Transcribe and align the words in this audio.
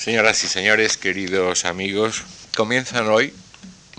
Señoras 0.00 0.42
y 0.44 0.48
señores, 0.48 0.96
queridos 0.96 1.66
amigos, 1.66 2.22
comienzan 2.56 3.08
hoy 3.08 3.34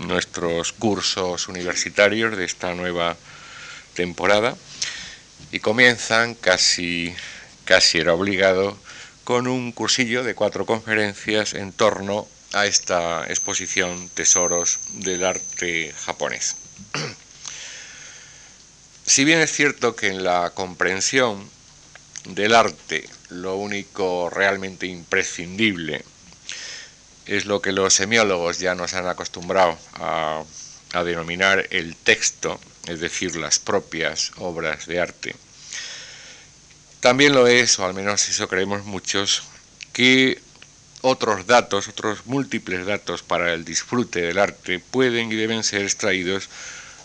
nuestros 0.00 0.72
cursos 0.72 1.46
universitarios 1.46 2.36
de 2.36 2.44
esta 2.44 2.74
nueva 2.74 3.16
temporada 3.94 4.56
y 5.52 5.60
comienzan 5.60 6.34
casi, 6.34 7.14
casi 7.64 7.98
era 7.98 8.14
obligado 8.14 8.76
con 9.22 9.46
un 9.46 9.70
cursillo 9.70 10.24
de 10.24 10.34
cuatro 10.34 10.66
conferencias 10.66 11.54
en 11.54 11.72
torno 11.72 12.26
a 12.52 12.66
esta 12.66 13.24
exposición 13.28 14.08
Tesoros 14.08 14.80
del 14.94 15.24
Arte 15.24 15.94
Japonés. 16.04 16.56
Si 19.06 19.24
bien 19.24 19.38
es 19.40 19.52
cierto 19.52 19.94
que 19.94 20.08
en 20.08 20.24
la 20.24 20.50
comprensión 20.50 21.48
del 22.24 22.54
arte 22.54 23.08
lo 23.30 23.56
único 23.56 24.30
realmente 24.30 24.86
imprescindible 24.86 26.04
es 27.26 27.46
lo 27.46 27.62
que 27.62 27.72
los 27.72 27.94
semiólogos 27.94 28.58
ya 28.58 28.74
nos 28.74 28.94
han 28.94 29.06
acostumbrado 29.06 29.78
a, 29.94 30.44
denominar 31.04 31.66
el 31.70 31.96
texto, 31.96 32.60
es 32.86 33.00
decir, 33.00 33.36
las 33.36 33.58
propias 33.58 34.32
obras 34.36 34.84
de 34.86 35.00
arte. 35.00 35.34
También 37.00 37.32
lo 37.32 37.46
es, 37.46 37.78
o 37.78 37.86
al 37.86 37.94
menos 37.94 38.28
eso 38.28 38.46
creemos 38.46 38.84
muchos, 38.84 39.42
que 39.94 40.38
otros 41.00 41.46
datos, 41.46 41.88
otros 41.88 42.26
múltiples 42.26 42.84
datos 42.84 43.22
para 43.22 43.54
el 43.54 43.64
disfrute 43.64 44.20
del 44.20 44.38
arte 44.38 44.80
pueden 44.80 45.32
y 45.32 45.36
deben 45.36 45.64
ser 45.64 45.82
extraídos 45.82 46.50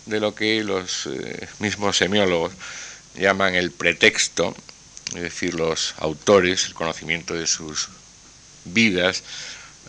de 0.06 0.20
lo 0.20 0.36
que 0.36 0.64
los 0.66 1.08
eh, 1.08 1.48
mismos 1.60 1.98
semiólogos 1.98 2.52
llaman 3.16 3.56
el 3.56 3.72
pretexto, 3.72 4.54
es 5.16 5.22
decir, 5.22 5.56
los 5.56 5.96
autores, 5.98 6.66
el 6.66 6.74
conocimiento 6.74 7.34
de 7.34 7.48
sus 7.48 7.90
vidas 8.66 9.24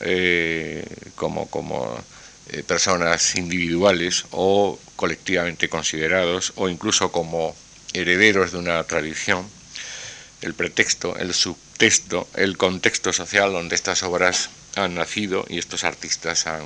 eh, 0.00 0.84
como, 1.16 1.48
como 1.48 1.98
eh, 2.50 2.62
personas 2.62 3.34
individuales 3.34 4.24
o 4.30 4.78
colectivamente 4.96 5.68
considerados 5.68 6.52
o 6.56 6.68
incluso 6.68 7.10
como 7.10 7.56
herederos 7.92 8.52
de 8.52 8.58
una 8.58 8.82
tradición, 8.84 9.46
el 10.40 10.54
pretexto, 10.54 11.16
el 11.16 11.34
subtexto, 11.34 12.28
el 12.34 12.56
contexto 12.56 13.12
social 13.12 13.52
donde 13.52 13.74
estas 13.74 14.02
obras 14.02 14.50
han 14.76 14.94
nacido 14.94 15.44
y 15.48 15.58
estos 15.58 15.84
artistas 15.84 16.46
han 16.46 16.62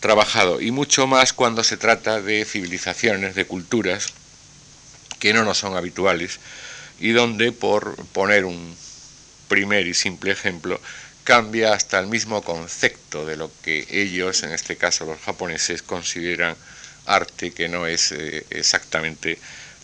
trabajado, 0.00 0.60
y 0.60 0.72
mucho 0.72 1.06
más 1.06 1.32
cuando 1.32 1.62
se 1.62 1.76
trata 1.76 2.20
de 2.20 2.44
civilizaciones, 2.44 3.36
de 3.36 3.46
culturas 3.46 4.08
que 5.20 5.32
no 5.32 5.44
nos 5.44 5.58
son 5.58 5.76
habituales 5.76 6.40
y 7.02 7.10
donde, 7.10 7.50
por 7.50 7.96
poner 8.12 8.44
un 8.44 8.76
primer 9.48 9.88
y 9.88 9.92
simple 9.92 10.30
ejemplo, 10.30 10.80
cambia 11.24 11.74
hasta 11.74 11.98
el 11.98 12.06
mismo 12.06 12.42
concepto 12.42 13.26
de 13.26 13.36
lo 13.36 13.50
que 13.62 13.84
ellos, 13.90 14.44
en 14.44 14.52
este 14.52 14.76
caso 14.76 15.04
los 15.04 15.18
japoneses, 15.18 15.82
consideran 15.82 16.54
arte, 17.04 17.50
que 17.50 17.68
no 17.68 17.88
es 17.88 18.12
eh, 18.12 18.46
exactamente 18.50 19.36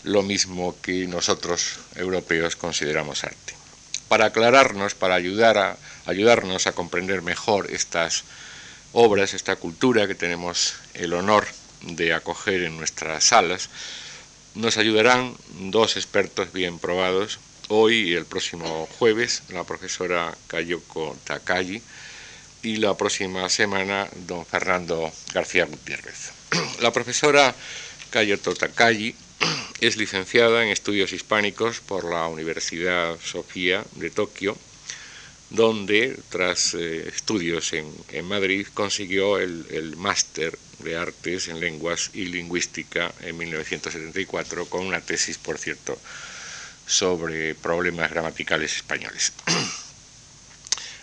lo 0.05 0.23
mismo 0.23 0.77
que 0.81 1.07
nosotros 1.07 1.79
europeos 1.95 2.55
consideramos 2.55 3.25
arte. 3.25 3.53
Para 4.07 4.27
aclararnos, 4.27 4.95
para 4.95 5.15
ayudar 5.15 5.57
a, 5.57 5.77
ayudarnos 6.05 6.67
a 6.67 6.71
comprender 6.71 7.21
mejor 7.21 7.69
estas 7.69 8.23
obras, 8.93 9.33
esta 9.33 9.57
cultura 9.57 10.07
que 10.07 10.15
tenemos 10.15 10.75
el 10.93 11.11
honor 11.13 11.45
de 11.81 12.13
acoger 12.13 12.63
en 12.63 12.77
nuestras 12.77 13.25
salas, 13.25 13.69
nos 14.55 14.77
ayudarán 14.77 15.35
dos 15.59 15.97
expertos 15.97 16.51
bien 16.51 16.79
probados, 16.79 17.39
hoy 17.67 18.09
y 18.09 18.13
el 18.13 18.25
próximo 18.25 18.87
jueves, 18.97 19.43
la 19.49 19.63
profesora 19.63 20.35
Kayoko 20.47 21.15
Takagi, 21.23 21.81
y 22.61 22.77
la 22.77 22.95
próxima 22.97 23.47
semana, 23.49 24.07
don 24.27 24.45
Fernando 24.45 25.11
García 25.33 25.65
Gutiérrez. 25.65 26.31
La 26.81 26.91
profesora 26.91 27.55
Kayoko 28.09 28.53
Takagi 28.53 29.15
es 29.79 29.95
licenciada 29.95 30.63
en 30.63 30.69
estudios 30.69 31.13
hispánicos 31.13 31.79
por 31.79 32.03
la 32.09 32.27
Universidad 32.27 33.17
Sofía 33.23 33.85
de 33.95 34.09
Tokio, 34.09 34.57
donde 35.49 36.19
tras 36.29 36.73
eh, 36.73 37.07
estudios 37.07 37.73
en, 37.73 38.25
Madrid 38.25 38.67
consiguió 38.73 39.39
el 39.39 39.95
máster 39.97 40.57
de 40.79 40.97
Artes 40.97 41.47
en 41.47 41.59
Lenguas 41.59 42.11
y 42.13 42.25
Lingüística 42.25 43.11
en 43.21 43.37
1974, 43.37 44.65
con 44.65 44.85
una 44.85 45.01
tesis, 45.01 45.37
por 45.37 45.57
cierto, 45.57 45.97
sobre 46.85 47.55
problemas 47.55 48.09
gramaticales 48.09 48.77
españoles. 48.77 49.33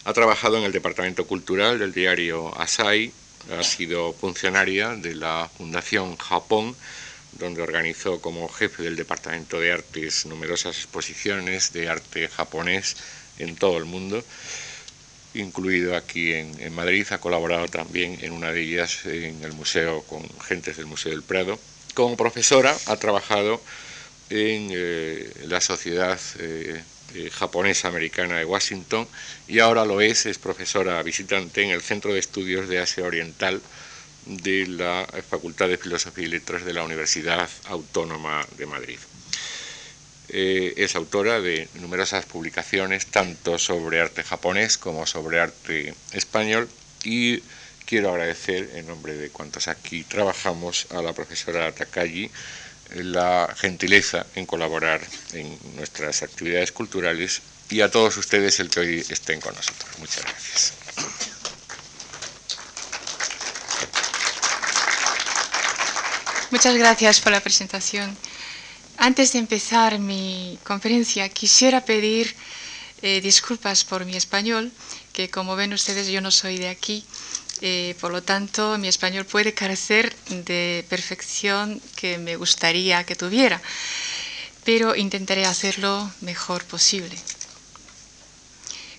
ha 0.04 0.12
trabajado 0.12 0.58
en 0.58 0.64
el 0.64 0.72
Departamento 0.72 1.26
Cultural 1.26 1.78
del 1.78 1.92
diario 1.92 2.56
Asai, 2.58 3.12
ha 3.56 3.62
sido 3.62 4.12
funcionaria 4.12 4.96
de 4.96 5.14
la 5.14 5.48
Fundación 5.56 6.16
Japón, 6.16 6.74
donde 7.32 7.62
organizó 7.62 8.20
como 8.20 8.48
jefe 8.48 8.82
del 8.82 8.96
Departamento 8.96 9.60
de 9.60 9.72
Artes 9.72 10.26
numerosas 10.26 10.76
exposiciones 10.76 11.72
de 11.72 11.88
arte 11.88 12.28
japonés 12.28 12.96
en 13.38 13.56
todo 13.56 13.78
el 13.78 13.84
mundo 13.84 14.22
incluido 15.36 15.96
aquí 15.96 16.32
en, 16.32 16.74
Madrid, 16.74 17.06
ha 17.10 17.18
colaborado 17.18 17.68
también 17.68 18.18
en 18.22 18.32
una 18.32 18.52
de 18.52 18.62
ellas 18.62 19.04
en 19.06 19.42
el 19.44 19.52
museo 19.52 20.02
con 20.02 20.22
gentes 20.40 20.76
del 20.76 20.86
Museo 20.86 21.12
del 21.12 21.22
Prado. 21.22 21.58
Como 21.94 22.16
profesora 22.16 22.76
ha 22.86 22.96
trabajado 22.96 23.60
en 24.30 24.68
eh, 24.72 25.30
la 25.44 25.60
Sociedad 25.60 26.18
eh, 26.38 26.82
eh, 27.14 27.30
Japonesa 27.30 27.88
Americana 27.88 28.38
de 28.38 28.44
Washington 28.44 29.06
y 29.46 29.60
ahora 29.60 29.84
lo 29.84 30.00
es, 30.00 30.26
es 30.26 30.38
profesora 30.38 31.02
visitante 31.02 31.62
en 31.62 31.70
el 31.70 31.80
Centro 31.80 32.12
de 32.12 32.20
Estudios 32.20 32.68
de 32.68 32.80
Asia 32.80 33.04
Oriental 33.04 33.60
de 34.26 34.66
la 34.66 35.06
Facultad 35.28 35.68
de 35.68 35.78
Filosofía 35.78 36.24
y 36.24 36.28
Letras 36.28 36.64
de 36.64 36.72
la 36.72 36.82
Universidad 36.82 37.48
Autónoma 37.66 38.44
de 38.58 38.66
Madrid. 38.66 38.98
Eh, 40.28 40.74
es 40.76 40.96
autora 40.96 41.40
de 41.40 41.68
numerosas 41.74 42.24
publicaciones, 42.26 43.06
tanto 43.06 43.58
sobre 43.58 44.00
arte 44.00 44.22
japonés 44.22 44.76
como 44.76 45.06
sobre 45.06 45.40
arte 45.40 45.94
español, 46.12 46.68
y 47.04 47.42
quiero 47.84 48.10
agradecer, 48.10 48.70
en 48.74 48.88
nombre 48.88 49.14
de 49.14 49.30
cuantos 49.30 49.68
aquí 49.68 50.02
trabajamos, 50.02 50.88
a 50.90 51.00
la 51.02 51.12
profesora 51.12 51.72
Takagi 51.72 52.30
la 52.94 53.52
gentileza 53.56 54.26
en 54.34 54.46
colaborar 54.46 55.00
en 55.32 55.58
nuestras 55.74 56.22
actividades 56.22 56.72
culturales 56.72 57.42
y 57.68 57.80
a 57.80 57.90
todos 57.90 58.16
ustedes 58.16 58.60
el 58.60 58.70
que 58.70 58.80
hoy 58.80 59.06
estén 59.08 59.40
con 59.40 59.54
nosotros. 59.54 59.98
Muchas 59.98 60.24
gracias. 60.24 60.72
Muchas 66.50 66.76
gracias 66.76 67.20
por 67.20 67.32
la 67.32 67.40
presentación. 67.40 68.16
Antes 68.98 69.32
de 69.32 69.38
empezar 69.38 69.98
mi 69.98 70.58
conferencia, 70.64 71.28
quisiera 71.28 71.84
pedir 71.84 72.34
eh, 73.02 73.20
disculpas 73.20 73.84
por 73.84 74.04
mi 74.06 74.16
español, 74.16 74.72
que 75.12 75.28
como 75.28 75.54
ven 75.54 75.74
ustedes 75.74 76.08
yo 76.08 76.20
no 76.22 76.30
soy 76.30 76.56
de 76.58 76.70
aquí, 76.70 77.04
eh, 77.60 77.94
por 78.00 78.10
lo 78.10 78.22
tanto 78.22 78.78
mi 78.78 78.88
español 78.88 79.26
puede 79.26 79.52
carecer 79.52 80.14
de 80.28 80.84
perfección 80.88 81.80
que 81.94 82.16
me 82.16 82.36
gustaría 82.36 83.04
que 83.04 83.16
tuviera, 83.16 83.60
pero 84.64 84.96
intentaré 84.96 85.44
hacerlo 85.44 86.10
mejor 86.22 86.64
posible. 86.64 87.16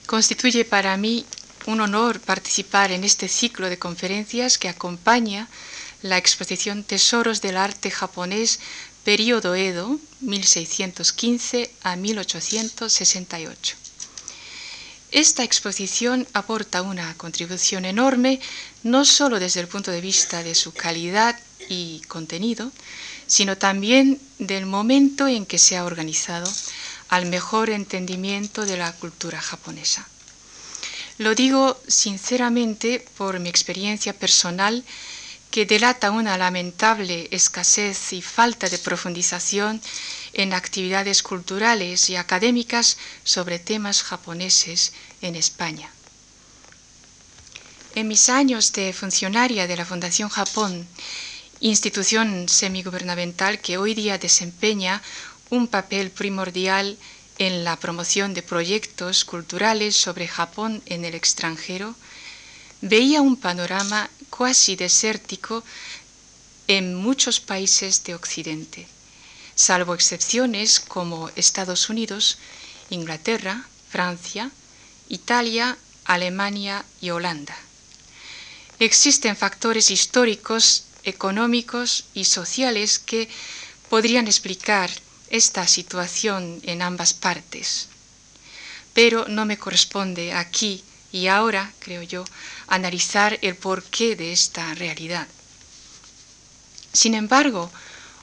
Constituye 0.06 0.64
para 0.64 0.96
mí 0.96 1.26
un 1.66 1.82
honor 1.82 2.20
participar 2.22 2.92
en 2.92 3.04
este 3.04 3.28
ciclo 3.28 3.68
de 3.68 3.80
conferencias 3.80 4.58
que 4.60 4.70
acompaña 4.70 5.50
la 6.02 6.18
exposición 6.18 6.84
Tesoros 6.84 7.42
del 7.42 7.58
Arte 7.58 7.90
Japonés 7.92 8.60
periodo 9.08 9.56
Edo, 9.56 10.02
1615 10.20 11.72
a 11.84 11.96
1868. 11.96 13.78
Esta 15.12 15.46
exposición 15.46 16.28
aporta 16.34 16.82
una 16.82 17.16
contribución 17.16 17.86
enorme, 17.86 18.42
no 18.84 19.06
solo 19.06 19.40
desde 19.40 19.62
el 19.62 19.70
punto 19.70 19.92
de 19.92 20.02
vista 20.02 20.44
de 20.44 20.56
su 20.56 20.74
calidad 20.74 21.40
y 21.70 22.02
contenido, 22.10 22.70
sino 23.28 23.58
también 23.58 24.20
del 24.40 24.66
momento 24.66 25.30
en 25.30 25.46
que 25.46 25.58
se 25.58 25.78
ha 25.78 25.86
organizado 25.86 26.52
al 27.08 27.28
mejor 27.28 27.70
entendimiento 27.70 28.66
de 28.66 28.76
la 28.76 28.92
cultura 28.92 29.40
japonesa. 29.40 30.06
Lo 31.18 31.34
digo 31.34 31.80
sinceramente 31.88 33.06
por 33.18 33.40
mi 33.40 33.48
experiencia 33.48 34.12
personal 34.12 34.84
que 35.58 35.66
delata 35.66 36.12
una 36.12 36.38
lamentable 36.38 37.30
escasez 37.32 38.14
y 38.14 38.22
falta 38.22 38.70
de 38.70 38.78
profundización 38.78 39.82
en 40.34 40.54
actividades 40.54 41.24
culturales 41.24 42.12
y 42.12 42.16
académicas 42.16 43.00
sobre 43.24 43.58
temas 43.58 44.04
japoneses 44.04 44.94
en 45.24 45.36
España. 45.36 45.90
En 47.96 48.08
mis 48.08 48.30
años 48.30 48.72
de 48.74 48.94
funcionaria 48.94 49.66
de 49.66 49.76
la 49.78 49.86
Fundación 49.86 50.30
Japón, 50.30 50.88
institución 51.60 52.48
semigubernamental 52.48 53.58
que 53.58 53.80
hoy 53.80 53.96
día 53.96 54.20
desempeña 54.20 55.02
un 55.50 55.68
papel 55.68 56.12
primordial 56.12 57.00
en 57.40 57.64
la 57.64 57.78
promoción 57.78 58.36
de 58.36 58.44
proyectos 58.44 59.26
culturales 59.26 59.96
sobre 59.96 60.28
Japón 60.28 60.84
en 60.86 61.04
el 61.04 61.16
extranjero, 61.16 61.96
veía 62.82 63.24
un 63.24 63.38
panorama 63.38 64.08
cuasi 64.30 64.76
desértico 64.76 65.64
en 66.68 66.96
muchos 66.96 67.40
países 67.40 68.04
de 68.04 68.16
Occidente, 68.16 68.88
salvo 69.56 69.94
excepciones 69.94 70.80
como 70.80 71.30
Estados 71.36 71.90
Unidos, 71.90 72.38
Inglaterra, 72.90 73.66
Francia, 73.90 74.52
Italia, 75.10 75.78
Alemania 76.06 76.86
y 77.02 77.10
Holanda. 77.10 77.58
Existen 78.80 79.36
factores 79.36 79.90
históricos, 79.90 80.84
económicos 81.04 82.06
y 82.14 82.26
sociales 82.26 83.00
que 83.00 83.30
podrían 83.90 84.28
explicar 84.28 84.90
esta 85.30 85.68
situación 85.68 86.60
en 86.64 86.82
ambas 86.82 87.14
partes. 87.14 87.88
Pero 88.94 89.28
no 89.28 89.46
me 89.46 89.58
corresponde 89.58 90.34
aquí 90.34 90.84
y 91.18 91.28
ahora, 91.28 91.74
creo 91.80 92.04
yo, 92.04 92.24
analizar 92.68 93.40
el 93.42 93.56
porqué 93.56 94.16
de 94.16 94.32
esta 94.32 94.76
realidad. 94.76 95.28
Sin 96.94 97.16
embargo, 97.16 97.72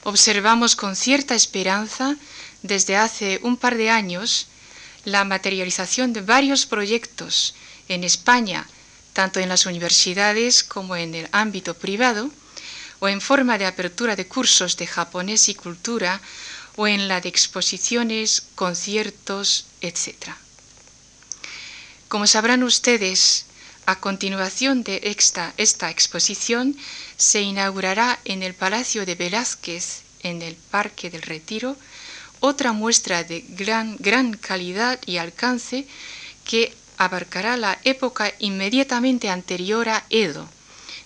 observamos 0.03 0.75
con 0.77 0.95
cierta 0.95 1.35
esperanza 1.35 2.15
desde 2.61 2.95
hace 2.95 3.39
un 3.43 3.57
par 3.57 3.75
de 3.75 3.89
años 3.89 4.47
la 5.03 5.25
materialización 5.25 6.13
de 6.13 6.21
varios 6.21 6.65
proyectos 6.65 7.53
en 7.89 8.03
España, 8.05 8.65
tanto 9.11 9.39
en 9.41 9.49
las 9.49 9.65
universidades 9.65 10.63
como 10.63 10.95
en 10.95 11.15
el 11.15 11.27
ámbito 11.31 11.73
privado, 11.73 12.31
o 12.99 13.09
en 13.09 13.19
forma 13.19 13.57
de 13.57 13.65
apertura 13.65 14.15
de 14.15 14.27
cursos 14.27 14.77
de 14.77 14.87
japonés 14.87 15.49
y 15.49 15.55
cultura 15.55 16.21
o 16.77 16.87
en 16.87 17.09
la 17.09 17.19
de 17.19 17.27
exposiciones, 17.29 18.43
conciertos, 18.55 19.65
etc. 19.81 20.44
Como 22.07 22.27
sabrán 22.27 22.63
ustedes, 22.63 23.45
a 23.87 23.99
continuación 23.99 24.83
de 24.83 25.01
esta, 25.03 25.53
esta 25.57 25.89
exposición 25.89 26.75
se 27.17 27.41
inaugurará 27.41 28.19
en 28.25 28.43
el 28.43 28.53
Palacio 28.53 29.05
de 29.05 29.15
Velázquez, 29.15 30.01
en 30.21 30.41
el 30.41 30.55
Parque 30.55 31.09
del 31.09 31.21
Retiro, 31.21 31.75
otra 32.39 32.73
muestra 32.73 33.23
de 33.23 33.41
gran, 33.49 33.95
gran 33.99 34.33
calidad 34.33 34.99
y 35.05 35.17
alcance 35.17 35.87
que 36.43 36.73
abarcará 36.97 37.57
la 37.57 37.79
época 37.83 38.33
inmediatamente 38.39 39.29
anterior 39.29 39.89
a 39.89 40.05
Edo, 40.09 40.47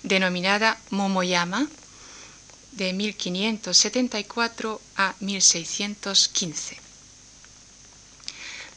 denominada 0.03 0.77
Momoyama, 0.89 1.67
de 2.73 2.93
1574 2.93 4.81
a 4.95 5.15
1615. 5.19 6.77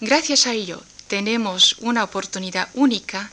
Gracias 0.01 0.47
a 0.47 0.53
ello 0.53 0.83
tenemos 1.13 1.77
una 1.81 2.05
oportunidad 2.05 2.71
única 2.73 3.31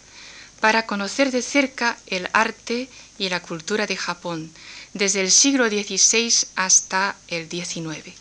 para 0.59 0.85
conocer 0.85 1.31
de 1.31 1.41
cerca 1.41 1.97
el 2.07 2.27
arte 2.33 2.89
y 3.17 3.29
la 3.29 3.41
cultura 3.41 3.87
de 3.87 3.95
Japón 3.95 4.51
desde 4.93 5.21
el 5.21 5.31
siglo 5.31 5.69
XVI 5.69 6.29
hasta 6.57 7.15
el 7.29 7.49
XIX. 7.49 8.11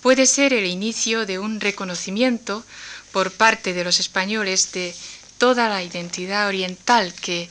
Puede 0.00 0.26
ser 0.26 0.52
el 0.52 0.64
inicio 0.64 1.26
de 1.26 1.40
un 1.40 1.58
reconocimiento 1.58 2.64
por 3.10 3.32
parte 3.32 3.72
de 3.72 3.82
los 3.82 3.98
españoles 3.98 4.70
de 4.70 4.94
toda 5.38 5.68
la 5.68 5.82
identidad 5.82 6.46
oriental 6.46 7.12
que 7.14 7.48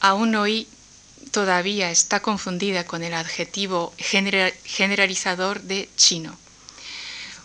aún 0.00 0.34
hoy 0.34 0.68
todavía 1.30 1.90
está 1.90 2.20
confundida 2.20 2.84
con 2.84 3.02
el 3.02 3.14
adjetivo 3.14 3.94
generalizador 3.96 5.62
de 5.62 5.88
chino. 5.96 6.36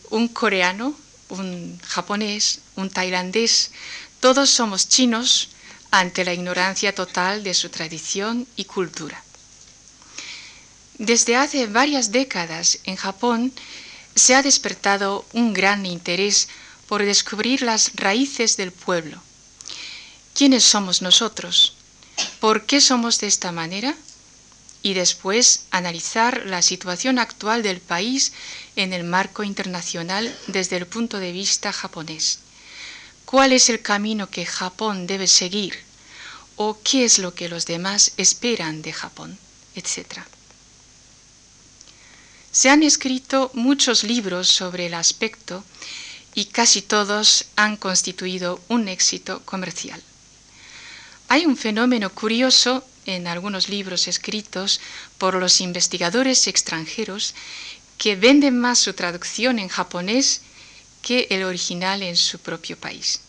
Un 0.09 0.27
coreano, 0.27 0.97
un 1.29 1.79
japonés, 1.81 2.59
un 2.75 2.89
tailandés, 2.89 3.71
todos 4.19 4.49
somos 4.49 4.89
chinos 4.89 5.49
ante 5.91 6.25
la 6.25 6.33
ignorancia 6.33 6.93
total 6.93 7.43
de 7.43 7.53
su 7.53 7.69
tradición 7.69 8.47
y 8.55 8.65
cultura. 8.65 9.23
Desde 10.97 11.35
hace 11.37 11.67
varias 11.67 12.11
décadas 12.11 12.79
en 12.83 12.97
Japón 12.97 13.53
se 14.15 14.35
ha 14.35 14.43
despertado 14.43 15.25
un 15.33 15.53
gran 15.53 15.85
interés 15.85 16.49
por 16.87 17.03
descubrir 17.03 17.61
las 17.61 17.91
raíces 17.95 18.57
del 18.57 18.71
pueblo. 18.71 19.21
¿Quiénes 20.33 20.63
somos 20.63 21.01
nosotros? 21.01 21.75
¿Por 22.39 22.65
qué 22.65 22.81
somos 22.81 23.19
de 23.19 23.27
esta 23.27 23.51
manera? 23.51 23.95
Y 24.81 24.93
después 24.93 25.65
analizar 25.71 26.45
la 26.45 26.61
situación 26.61 27.19
actual 27.19 27.63
del 27.63 27.81
país 27.81 28.31
en 28.75 28.93
el 28.93 29.03
marco 29.03 29.43
internacional 29.43 30.33
desde 30.47 30.77
el 30.77 30.87
punto 30.87 31.19
de 31.19 31.31
vista 31.31 31.73
japonés. 31.73 32.39
¿Cuál 33.25 33.51
es 33.51 33.69
el 33.69 33.81
camino 33.81 34.29
que 34.29 34.45
Japón 34.45 35.05
debe 35.05 35.27
seguir? 35.27 35.77
¿O 36.55 36.79
qué 36.83 37.05
es 37.05 37.19
lo 37.19 37.35
que 37.35 37.49
los 37.49 37.65
demás 37.65 38.13
esperan 38.17 38.81
de 38.81 38.93
Japón? 38.93 39.37
Etcétera. 39.75 40.25
Se 42.51 42.69
han 42.69 42.81
escrito 42.83 43.51
muchos 43.53 44.03
libros 44.03 44.47
sobre 44.47 44.87
el 44.87 44.95
aspecto 44.95 45.63
y 46.33 46.45
casi 46.45 46.81
todos 46.81 47.45
han 47.55 47.77
constituido 47.77 48.59
un 48.67 48.87
éxito 48.87 49.41
comercial. 49.45 50.01
Hay 51.27 51.45
un 51.45 51.57
fenómeno 51.57 52.09
curioso 52.09 52.83
en 53.15 53.27
algunos 53.27 53.69
libros 53.69 54.07
escritos 54.07 54.79
por 55.17 55.35
los 55.35 55.61
investigadores 55.61 56.47
extranjeros 56.47 57.33
que 57.97 58.15
venden 58.15 58.57
más 58.59 58.79
su 58.79 58.93
traducción 58.93 59.59
en 59.59 59.67
japonés 59.67 60.41
que 61.01 61.27
el 61.29 61.43
original 61.43 62.01
en 62.03 62.15
su 62.15 62.39
propio 62.39 62.77
país. 62.77 63.21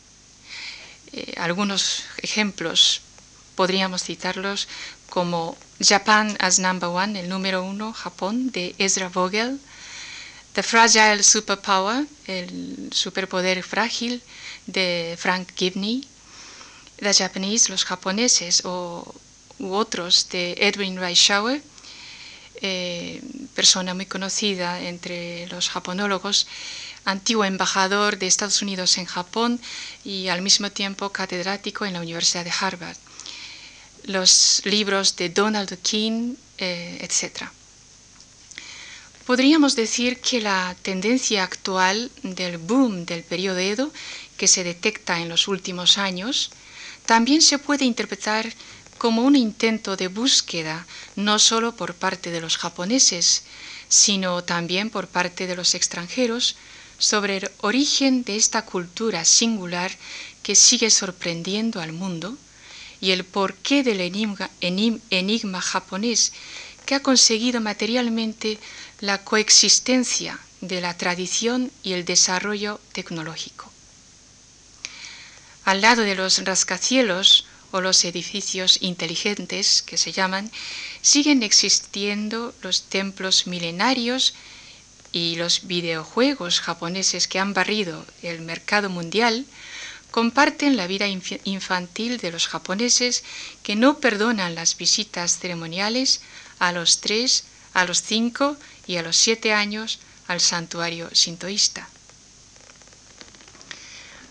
Eh, 1.13 1.35
algunos 1.39 2.05
ejemplos 2.19 3.01
podríamos 3.57 4.05
citarlos 4.05 4.69
como 5.09 5.57
Japan 5.81 6.37
as 6.39 6.59
Number 6.59 6.89
One, 6.89 7.19
el 7.19 7.29
número 7.29 7.65
uno, 7.65 7.93
Japón, 7.93 8.53
de 8.53 8.75
Ezra 8.79 9.09
Vogel, 9.09 9.59
The 10.55 10.63
Fragile 10.63 11.23
Superpower, 11.23 12.07
el 12.27 12.91
superpoder 12.93 13.63
frágil, 13.63 14.23
de 14.67 15.17
Frank 15.19 15.49
Gibney, 15.57 16.07
The 16.99 17.15
Japanese, 17.15 17.71
los 17.71 17.85
japoneses, 17.85 18.63
o, 18.65 19.15
u 19.61 19.75
otros 19.75 20.29
de 20.31 20.57
Edwin 20.59 20.97
Reischauer, 20.97 21.63
eh, 22.63 23.23
persona 23.55 23.95
muy 23.95 24.07
conocida 24.07 24.81
entre 24.83 25.47
los 25.49 25.69
japonólogos, 25.69 26.47
antiguo 27.05 27.45
embajador 27.45 28.19
de 28.19 28.27
Estados 28.27 28.61
Unidos 28.63 28.99
en 28.99 29.07
Japón 29.07 29.61
y 30.05 30.29
al 30.29 30.43
mismo 30.43 30.71
tiempo 30.71 31.11
catedrático 31.11 31.87
en 31.87 31.95
la 31.95 32.01
Universidad 32.01 32.45
de 32.45 32.53
Harvard. 32.59 32.97
Los 34.05 34.63
libros 34.65 35.17
de 35.17 35.29
Donald 35.29 35.79
King, 35.83 36.35
eh, 36.59 36.99
etc. 37.01 37.49
Podríamos 39.27 39.77
decir 39.77 40.21
que 40.21 40.41
la 40.41 40.77
tendencia 40.83 41.45
actual 41.45 42.11
del 42.23 42.59
boom 42.59 43.07
del 43.07 43.23
periodo 43.23 43.59
Edo, 43.59 43.93
que 44.37 44.49
se 44.49 44.65
detecta 44.65 45.21
en 45.21 45.29
los 45.29 45.49
últimos 45.49 45.99
años, 45.99 46.51
también 47.07 47.43
se 47.43 47.59
puede 47.59 47.85
interpretar 47.85 48.53
como 49.01 49.23
un 49.23 49.35
intento 49.35 49.97
de 49.97 50.09
búsqueda 50.09 50.87
no 51.17 51.39
solo 51.39 51.75
por 51.75 51.95
parte 51.95 52.31
de 52.31 52.43
los 52.43 52.59
japoneses, 52.59 53.45
sino 53.89 54.45
también 54.45 54.91
por 54.91 55.09
parte 55.09 55.47
de 55.47 55.57
los 55.57 55.75
extranjeros 55.75 56.57
sobre 56.99 57.39
el 57.39 57.51
origen 57.63 58.25
de 58.25 58.37
esta 58.37 58.67
cultura 58.67 59.25
singular 59.25 59.91
que 60.43 60.55
sigue 60.55 60.91
sorprendiendo 60.91 61.81
al 61.81 61.95
mundo 61.95 62.37
y 63.01 63.13
el 63.13 63.25
porqué 63.25 63.83
del 63.83 64.03
enigma, 64.03 64.51
enigma 64.61 65.63
japonés 65.63 66.35
que 66.85 66.95
ha 66.95 67.01
conseguido 67.01 67.63
materialmente 67.63 68.59
la 69.01 69.25
coexistencia 69.25 70.39
de 70.61 70.83
la 70.83 70.95
tradición 70.99 71.73
y 71.83 71.95
el 71.95 72.05
desarrollo 72.05 72.79
tecnológico. 72.93 73.73
Al 75.65 75.81
lado 75.81 76.03
de 76.03 76.17
los 76.17 76.45
rascacielos 76.45 77.47
o 77.73 77.81
los 77.81 78.05
edificios 78.05 78.79
inteligentes 78.81 79.83
que 79.83 79.97
se 79.97 80.13
llaman, 80.13 80.51
siguen 81.03 81.43
existiendo 81.43 82.55
los 82.63 82.83
templos 82.83 83.47
milenarios 83.47 84.35
y 85.13 85.37
los 85.37 85.67
videojuegos 85.67 86.61
japoneses 86.61 87.27
que 87.27 87.39
han 87.39 87.55
barrido 87.55 88.05
el 88.23 88.41
mercado 88.41 88.91
mundial 88.91 89.47
comparten 90.11 90.77
la 90.77 90.87
vida 90.87 91.07
infantil 91.09 92.19
de 92.19 92.33
los 92.33 92.49
japoneses 92.49 93.23
que 93.63 93.77
no 93.77 93.99
perdonan 93.99 94.55
las 94.55 94.77
visitas 94.77 95.39
ceremoniales 95.39 96.21
a 96.59 96.73
los 96.73 97.01
tres, 97.01 97.45
a 97.75 97.85
los 97.85 98.03
cinco 98.03 98.57
y 98.87 98.97
a 98.97 99.03
los 99.03 99.17
siete 99.17 99.53
años 99.53 100.01
al 100.27 100.41
santuario 100.41 101.09
sintoísta. 101.13 101.89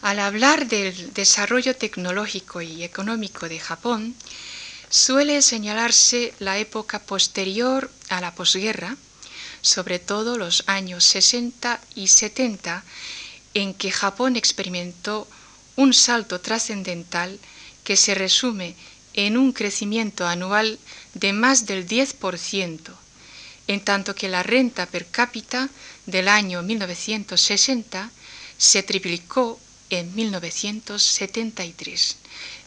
Al 0.01 0.19
hablar 0.19 0.67
del 0.67 1.13
desarrollo 1.13 1.75
tecnológico 1.75 2.61
y 2.61 2.83
económico 2.83 3.49
de 3.49 3.59
Japón, 3.59 4.15
suele 4.89 5.41
señalarse 5.41 6.33
la 6.39 6.57
época 6.57 6.99
posterior 6.99 7.91
a 8.07 8.21
la 8.21 8.33
posguerra, 8.33 8.95
sobre 9.61 9.99
todo 9.99 10.37
los 10.37 10.63
años 10.67 11.03
60 11.03 11.81
y 11.95 12.07
70, 12.07 12.83
en 13.53 13.73
que 13.73 13.91
Japón 13.91 14.37
experimentó 14.37 15.27
un 15.75 15.93
salto 15.93 16.39
trascendental 16.39 17.37
que 17.83 17.97
se 17.97 18.15
resume 18.15 18.75
en 19.15 19.37
un 19.37 19.51
crecimiento 19.51 20.25
anual 20.25 20.79
de 21.13 21.33
más 21.33 21.65
del 21.65 21.85
10%, 21.85 22.79
en 23.67 23.83
tanto 23.83 24.15
que 24.15 24.29
la 24.29 24.43
renta 24.43 24.85
per 24.85 25.07
cápita 25.07 25.69
del 26.05 26.29
año 26.29 26.63
1960 26.63 28.11
se 28.57 28.81
triplicó 28.81 29.59
en 29.89 30.13
1973, 30.15 32.15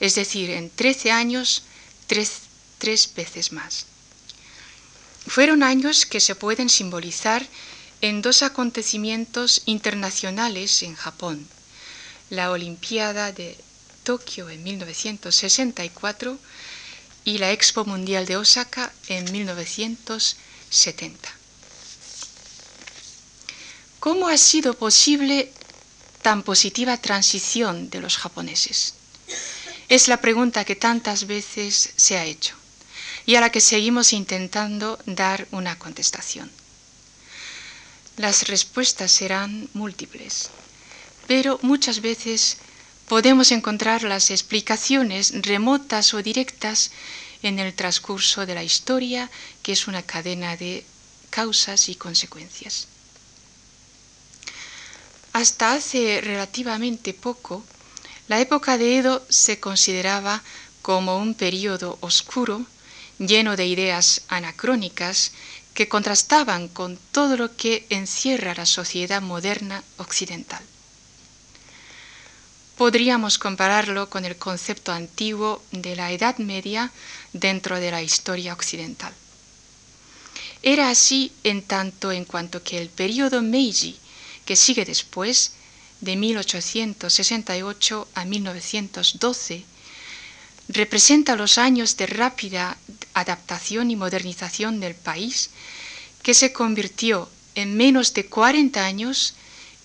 es 0.00 0.14
decir, 0.14 0.50
en 0.50 0.70
13 0.70 1.10
años, 1.10 1.62
tres, 2.06 2.42
tres 2.78 3.12
veces 3.14 3.52
más. 3.52 3.86
Fueron 5.26 5.62
años 5.62 6.04
que 6.04 6.20
se 6.20 6.34
pueden 6.34 6.68
simbolizar 6.68 7.46
en 8.00 8.22
dos 8.22 8.42
acontecimientos 8.42 9.62
internacionales 9.66 10.82
en 10.82 10.96
Japón, 10.96 11.46
la 12.30 12.50
Olimpiada 12.50 13.30
de 13.30 13.56
Tokio 14.02 14.50
en 14.50 14.64
1964 14.64 16.38
y 17.24 17.38
la 17.38 17.52
Expo 17.52 17.84
Mundial 17.84 18.26
de 18.26 18.36
Osaka 18.36 18.92
en 19.06 19.30
1970. 19.30 21.32
¿Cómo 24.00 24.26
ha 24.26 24.36
sido 24.36 24.74
posible 24.74 25.52
tan 26.22 26.42
positiva 26.42 26.96
transición 26.96 27.90
de 27.90 28.00
los 28.00 28.16
japoneses? 28.16 28.94
Es 29.88 30.08
la 30.08 30.18
pregunta 30.18 30.64
que 30.64 30.76
tantas 30.76 31.26
veces 31.26 31.90
se 31.96 32.16
ha 32.16 32.24
hecho 32.24 32.54
y 33.26 33.34
a 33.34 33.40
la 33.40 33.50
que 33.50 33.60
seguimos 33.60 34.12
intentando 34.12 34.98
dar 35.06 35.46
una 35.50 35.78
contestación. 35.78 36.50
Las 38.16 38.48
respuestas 38.48 39.10
serán 39.10 39.68
múltiples, 39.74 40.50
pero 41.26 41.58
muchas 41.62 42.00
veces 42.00 42.58
podemos 43.08 43.52
encontrar 43.52 44.02
las 44.02 44.30
explicaciones 44.30 45.32
remotas 45.42 46.14
o 46.14 46.22
directas 46.22 46.90
en 47.42 47.58
el 47.58 47.74
transcurso 47.74 48.46
de 48.46 48.54
la 48.54 48.62
historia, 48.62 49.30
que 49.62 49.72
es 49.72 49.86
una 49.88 50.02
cadena 50.02 50.56
de 50.56 50.84
causas 51.30 51.88
y 51.88 51.94
consecuencias. 51.96 52.86
Hasta 55.32 55.72
hace 55.72 56.20
relativamente 56.20 57.14
poco, 57.14 57.64
la 58.28 58.40
época 58.40 58.76
de 58.76 58.98
Edo 58.98 59.24
se 59.28 59.58
consideraba 59.60 60.42
como 60.82 61.16
un 61.16 61.34
periodo 61.34 61.96
oscuro, 62.00 62.66
lleno 63.18 63.56
de 63.56 63.66
ideas 63.66 64.22
anacrónicas 64.28 65.32
que 65.74 65.88
contrastaban 65.88 66.68
con 66.68 66.98
todo 67.12 67.36
lo 67.36 67.56
que 67.56 67.86
encierra 67.88 68.54
la 68.54 68.66
sociedad 68.66 69.22
moderna 69.22 69.82
occidental. 69.96 70.62
Podríamos 72.76 73.38
compararlo 73.38 74.10
con 74.10 74.24
el 74.24 74.36
concepto 74.36 74.92
antiguo 74.92 75.62
de 75.70 75.96
la 75.96 76.10
Edad 76.12 76.36
Media 76.38 76.90
dentro 77.32 77.80
de 77.80 77.90
la 77.90 78.02
historia 78.02 78.52
occidental. 78.52 79.14
Era 80.62 80.90
así 80.90 81.32
en 81.42 81.62
tanto 81.62 82.12
en 82.12 82.24
cuanto 82.24 82.62
que 82.62 82.78
el 82.78 82.88
periodo 82.88 83.40
Meiji 83.40 83.98
que 84.44 84.56
sigue 84.56 84.84
después, 84.84 85.52
de 86.00 86.16
1868 86.16 88.08
a 88.14 88.24
1912, 88.24 89.64
representa 90.68 91.36
los 91.36 91.58
años 91.58 91.96
de 91.96 92.06
rápida 92.06 92.76
adaptación 93.14 93.90
y 93.90 93.96
modernización 93.96 94.80
del 94.80 94.94
país, 94.94 95.50
que 96.22 96.34
se 96.34 96.52
convirtió 96.52 97.28
en 97.54 97.76
menos 97.76 98.14
de 98.14 98.26
40 98.26 98.84
años 98.84 99.34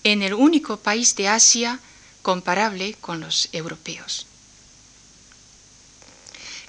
en 0.04 0.22
el 0.22 0.34
único 0.34 0.78
país 0.78 1.14
de 1.16 1.28
Asia 1.28 1.80
comparable 2.22 2.94
con 3.00 3.20
los 3.20 3.48
europeos. 3.52 4.26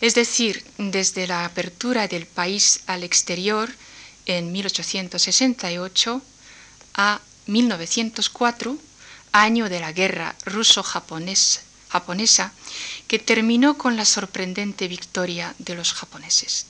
Es 0.02 0.16
decir, 0.16 0.64
desde 0.78 1.28
la 1.28 1.46
apertura 1.46 2.08
del 2.08 2.26
país 2.26 2.82
al 2.88 3.04
exterior 3.04 3.70
en 4.26 4.52
1868 4.52 6.22
a 6.96 7.22
1904, 7.48 8.78
año 9.32 9.70
de 9.70 9.80
la 9.80 9.92
guerra 9.92 10.36
ruso-japonesa, 10.46 11.62
que 13.08 13.20
terminó 13.20 13.78
con 13.78 13.96
la 13.96 14.06
sorprendente 14.06 14.88
victoria 14.88 15.56
de 15.58 15.76
los 15.76 15.94
japoneses. 15.94 16.66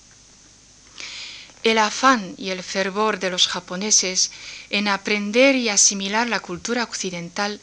El 1.63 1.77
afán 1.77 2.35
y 2.37 2.51
el 2.51 2.63
fervor 2.63 3.19
de 3.19 3.29
los 3.29 3.47
japoneses 3.47 4.31
en 4.69 4.87
aprender 4.87 5.55
y 5.55 5.67
asimilar 5.67 6.29
la 6.29 6.39
cultura 6.39 6.83
occidental 6.83 7.59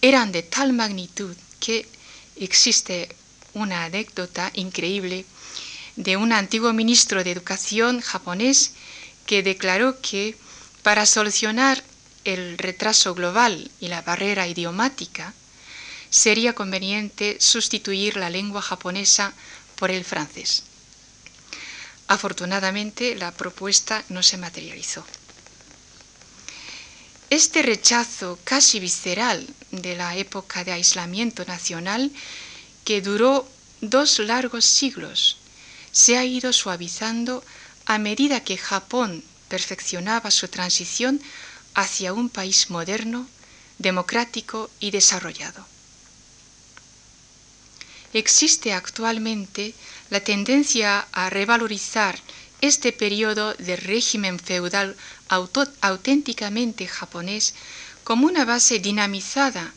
eran 0.00 0.30
de 0.30 0.42
tal 0.44 0.72
magnitud 0.72 1.36
que 1.58 1.88
existe 2.36 3.14
una 3.54 3.84
anécdota 3.84 4.50
increíble 4.54 5.24
de 5.96 6.16
un 6.16 6.32
antiguo 6.32 6.72
ministro 6.72 7.24
de 7.24 7.32
educación 7.32 8.00
japonés 8.00 8.72
que 9.26 9.42
declaró 9.42 10.00
que 10.00 10.36
para 10.82 11.04
solucionar 11.04 11.82
el 12.24 12.58
retraso 12.58 13.14
global 13.14 13.70
y 13.80 13.88
la 13.88 14.02
barrera 14.02 14.46
idiomática, 14.46 15.34
sería 16.10 16.54
conveniente 16.54 17.38
sustituir 17.40 18.16
la 18.16 18.30
lengua 18.30 18.60
japonesa 18.62 19.32
por 19.76 19.90
el 19.90 20.04
francés. 20.04 20.64
Afortunadamente, 22.08 23.14
la 23.14 23.32
propuesta 23.32 24.04
no 24.10 24.22
se 24.22 24.36
materializó. 24.36 25.04
Este 27.30 27.62
rechazo 27.62 28.38
casi 28.44 28.78
visceral 28.78 29.48
de 29.70 29.96
la 29.96 30.14
época 30.16 30.64
de 30.64 30.72
aislamiento 30.72 31.46
nacional, 31.46 32.10
que 32.84 33.00
duró 33.00 33.48
dos 33.80 34.18
largos 34.18 34.66
siglos, 34.66 35.38
se 35.92 36.18
ha 36.18 36.24
ido 36.26 36.52
suavizando 36.52 37.42
a 37.86 37.96
medida 37.98 38.44
que 38.44 38.58
Japón 38.58 39.24
perfeccionaba 39.48 40.30
su 40.30 40.48
transición 40.48 41.22
hacia 41.74 42.12
un 42.12 42.28
país 42.28 42.70
moderno, 42.70 43.28
democrático 43.78 44.70
y 44.80 44.90
desarrollado. 44.90 45.66
Existe 48.12 48.72
actualmente 48.72 49.74
la 50.10 50.20
tendencia 50.20 51.06
a 51.12 51.30
revalorizar 51.30 52.18
este 52.60 52.92
periodo 52.92 53.54
de 53.54 53.76
régimen 53.76 54.38
feudal 54.38 54.96
auténticamente 55.80 56.86
japonés 56.86 57.54
como 58.04 58.26
una 58.26 58.44
base 58.44 58.78
dinamizada 58.78 59.72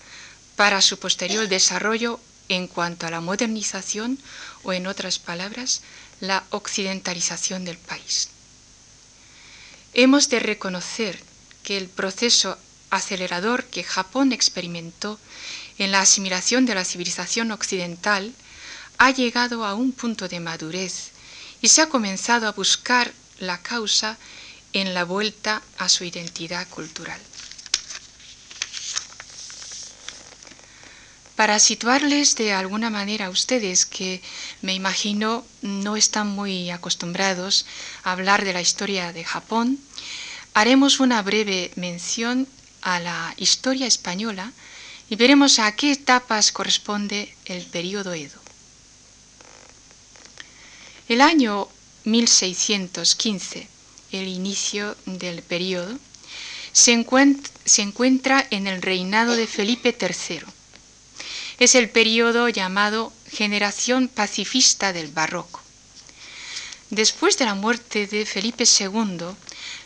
para 0.55 0.81
su 0.81 0.99
posterior 0.99 1.47
desarrollo 1.47 2.19
en 2.49 2.67
cuanto 2.67 3.07
a 3.07 3.09
la 3.09 3.21
modernización 3.21 4.19
o, 4.63 4.73
en 4.73 4.87
otras 4.87 5.17
palabras, 5.17 5.81
la 6.19 6.43
occidentalización 6.49 7.65
del 7.65 7.77
país. 7.77 8.29
Hemos 9.93 10.29
de 10.29 10.39
reconocer 10.39 11.23
que 11.65 11.77
el 11.77 11.89
proceso 11.89 12.57
acelerador 12.91 13.65
que 13.65 13.83
Japón 13.83 14.31
experimentó 14.31 15.19
en 15.79 15.91
la 15.91 15.99
asimilación 15.99 16.65
de 16.65 16.75
la 16.75 16.85
civilización 16.85 17.51
occidental 17.51 18.33
ha 18.97 19.11
llegado 19.11 19.65
a 19.65 19.73
un 19.73 19.91
punto 19.91 20.29
de 20.29 20.39
madurez 20.39 21.11
y 21.61 21.67
se 21.67 21.81
ha 21.81 21.89
comenzado 21.89 22.47
a 22.47 22.51
buscar 22.53 23.11
la 23.39 23.61
causa 23.61 24.17
en 24.71 24.93
la 24.93 25.03
vuelta 25.03 25.61
a 25.77 25.89
su 25.89 26.03
identidad 26.03 26.67
cultural. 26.69 27.19
Para 31.35 31.59
situarles 31.59 32.35
de 32.35 32.53
alguna 32.53 32.89
manera 32.89 33.25
a 33.25 33.29
ustedes 33.29 33.85
que 33.85 34.21
me 34.61 34.73
imagino 34.73 35.43
no 35.61 35.97
están 35.97 36.27
muy 36.27 36.69
acostumbrados 36.69 37.65
a 38.03 38.13
hablar 38.13 38.45
de 38.45 38.53
la 38.53 38.61
historia 38.61 39.11
de 39.11 39.25
Japón, 39.25 39.79
haremos 40.55 41.01
una 41.01 41.21
breve 41.21 41.69
mención 41.75 42.47
a 42.81 43.01
la 43.01 43.33
historia 43.37 43.87
española 43.87 44.53
y 45.09 45.17
veremos 45.17 45.59
a 45.59 45.75
qué 45.75 45.91
etapas 45.91 46.53
corresponde 46.53 47.35
el 47.43 47.65
periodo 47.65 48.13
Edo. 48.13 48.39
El 51.09 51.19
año 51.19 51.67
1615, 52.05 53.67
el 54.13 54.27
inicio 54.29 54.95
del 55.05 55.43
periodo, 55.43 55.99
se 56.71 56.93
encuentra, 56.93 58.47
en 58.49 58.67
el 58.67 58.81
reinado 58.81 59.35
de 59.35 59.47
Felipe 59.47 59.95
III. 59.99 60.39
Es 61.59 61.75
el 61.75 61.89
periodo 61.89 62.47
llamado 62.47 63.11
generación 63.29 64.07
pacifista 64.07 64.93
del 64.93 65.09
barroco. 65.09 65.61
Después 66.91 67.37
de 67.37 67.45
la 67.45 67.55
muerte 67.55 68.07
de 68.07 68.25
Felipe 68.25 68.63
II, 68.63 69.35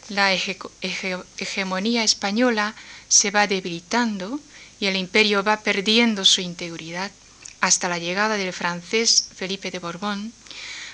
la 0.09 0.33
hegemonía 0.33 2.03
española 2.03 2.75
se 3.07 3.31
va 3.31 3.47
debilitando 3.47 4.39
y 4.79 4.87
el 4.87 4.95
imperio 4.95 5.43
va 5.43 5.61
perdiendo 5.61 6.25
su 6.25 6.41
integridad 6.41 7.11
hasta 7.61 7.89
la 7.89 7.99
llegada 7.99 8.37
del 8.37 8.53
francés 8.53 9.29
Felipe 9.35 9.71
de 9.71 9.79
Borbón, 9.79 10.33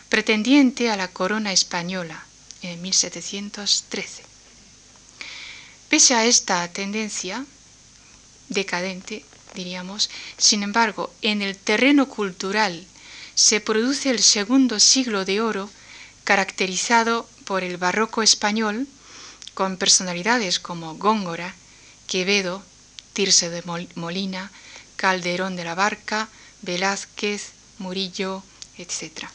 pretendiente 0.09 0.89
a 0.89 0.97
la 0.97 1.07
corona 1.07 1.51
española 1.51 2.25
en 2.61 2.81
1713. 2.81 4.23
Pese 5.89 6.15
a 6.15 6.25
esta 6.25 6.67
tendencia, 6.69 7.45
decadente, 8.49 9.23
diríamos. 9.53 10.09
Sin 10.37 10.63
embargo, 10.63 11.13
en 11.21 11.41
el 11.41 11.55
terreno 11.57 12.07
cultural 12.07 12.85
se 13.35 13.61
produce 13.61 14.09
el 14.09 14.21
segundo 14.21 14.79
siglo 14.79 15.25
de 15.25 15.41
oro, 15.41 15.69
caracterizado 16.23 17.29
por 17.45 17.63
el 17.63 17.77
barroco 17.77 18.23
español, 18.23 18.87
con 19.55 19.77
personalidades 19.77 20.59
como 20.59 20.95
Góngora, 20.95 21.55
Quevedo, 22.07 22.61
Tirse 23.13 23.49
de 23.49 23.63
Molina, 23.95 24.51
Calderón 24.97 25.55
de 25.55 25.63
la 25.63 25.73
Barca, 25.73 26.27
Velázquez, 26.61 27.53
Murillo, 27.79 28.43
etc. 28.77 29.27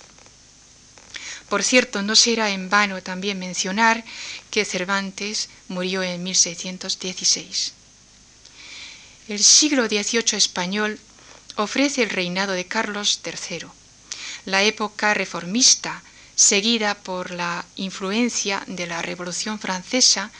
Por 1.48 1.64
cierto, 1.64 2.02
no 2.02 2.14
será 2.14 2.50
en 2.50 2.68
vano 2.70 3.02
también 3.02 3.38
mencionar 3.38 4.04
que 4.50 4.64
Cervantes 4.64 5.48
murió 5.68 6.02
en 6.02 6.22
1616. 6.22 7.72
El 9.28 9.42
siglo 9.42 9.86
XVIII 9.86 10.36
español 10.36 11.00
ofrece 11.56 12.02
el 12.02 12.10
reinado 12.10 12.52
de 12.52 12.66
Carlos 12.66 13.20
III, 13.24 13.66
la 14.44 14.62
época 14.62 15.14
reformista 15.14 16.02
seguida 16.40 16.94
por 16.94 17.32
la 17.32 17.66
influencia 17.76 18.64
de 18.66 18.86
la 18.86 19.02
Revolución 19.02 19.58
Francesa 19.58 20.30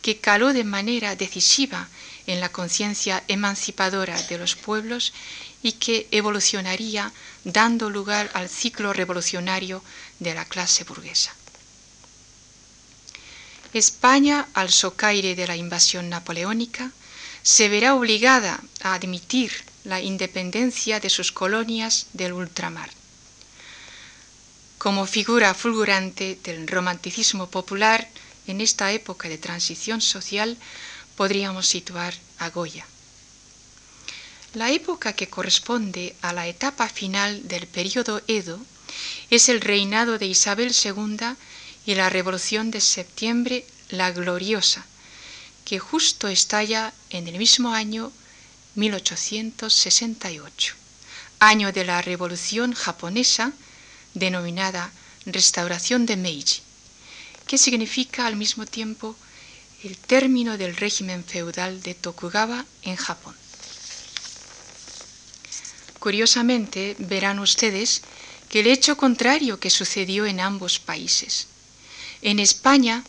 que 0.00 0.16
caló 0.16 0.54
de 0.54 0.64
manera 0.64 1.14
decisiva 1.14 1.88
en 2.26 2.40
la 2.40 2.48
conciencia 2.50 3.22
emancipadora 3.28 4.20
de 4.22 4.38
los 4.38 4.56
pueblos 4.56 5.12
y 5.62 5.72
que 5.72 6.08
evolucionaría 6.10 7.12
dando 7.44 7.90
lugar 7.90 8.30
al 8.32 8.48
ciclo 8.48 8.94
revolucionario 8.94 9.84
de 10.20 10.32
la 10.32 10.46
clase 10.46 10.84
burguesa. 10.84 11.34
España, 13.74 14.48
al 14.54 14.70
socaire 14.72 15.34
de 15.34 15.46
la 15.46 15.56
invasión 15.56 16.08
napoleónica, 16.08 16.92
se 17.42 17.68
verá 17.68 17.94
obligada 17.94 18.58
a 18.82 18.94
admitir 18.94 19.52
la 19.84 20.00
independencia 20.00 20.98
de 20.98 21.10
sus 21.10 21.30
colonias 21.30 22.06
del 22.14 22.32
ultramar. 22.32 23.01
Como 24.82 25.06
figura 25.06 25.54
fulgurante 25.54 26.36
del 26.42 26.66
romanticismo 26.66 27.48
popular 27.48 28.08
en 28.48 28.60
esta 28.60 28.90
época 28.90 29.28
de 29.28 29.38
transición 29.38 30.00
social, 30.00 30.58
podríamos 31.14 31.68
situar 31.68 32.12
a 32.38 32.50
Goya. 32.50 32.84
La 34.54 34.72
época 34.72 35.12
que 35.12 35.28
corresponde 35.28 36.16
a 36.20 36.32
la 36.32 36.48
etapa 36.48 36.88
final 36.88 37.46
del 37.46 37.68
período 37.68 38.22
Edo 38.26 38.58
es 39.30 39.48
el 39.48 39.60
reinado 39.60 40.18
de 40.18 40.26
Isabel 40.26 40.74
II 40.74 41.36
y 41.86 41.94
la 41.94 42.10
Revolución 42.10 42.72
de 42.72 42.80
Septiembre, 42.80 43.64
la 43.88 44.10
Gloriosa, 44.10 44.84
que 45.64 45.78
justo 45.78 46.26
estalla 46.26 46.92
en 47.10 47.28
el 47.28 47.38
mismo 47.38 47.72
año 47.72 48.10
1868, 48.74 50.74
año 51.38 51.70
de 51.70 51.84
la 51.84 52.02
Revolución 52.02 52.72
japonesa 52.72 53.52
denominada 54.14 54.90
Restauración 55.26 56.06
de 56.06 56.16
Meiji, 56.16 56.62
que 57.46 57.58
significa 57.58 58.26
al 58.26 58.36
mismo 58.36 58.66
tiempo 58.66 59.16
el 59.84 59.96
término 59.96 60.58
del 60.58 60.76
régimen 60.76 61.24
feudal 61.24 61.82
de 61.82 61.94
Tokugawa 61.94 62.64
en 62.82 62.96
Japón. 62.96 63.34
Curiosamente, 65.98 66.96
verán 66.98 67.38
ustedes 67.38 68.02
que 68.48 68.60
el 68.60 68.66
hecho 68.66 68.96
contrario 68.96 69.60
que 69.60 69.70
sucedió 69.70 70.26
en 70.26 70.40
ambos 70.40 70.78
países. 70.78 71.46
En 72.22 72.38
España, 72.38 73.04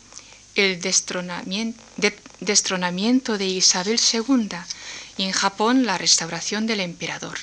el 0.54 0.80
destronamiento 0.80 3.38
de 3.38 3.46
Isabel 3.46 4.00
II 4.12 4.48
y 5.16 5.22
en 5.24 5.32
Japón 5.32 5.86
la 5.86 5.98
restauración 5.98 6.66
del 6.66 6.80
emperador. 6.80 7.38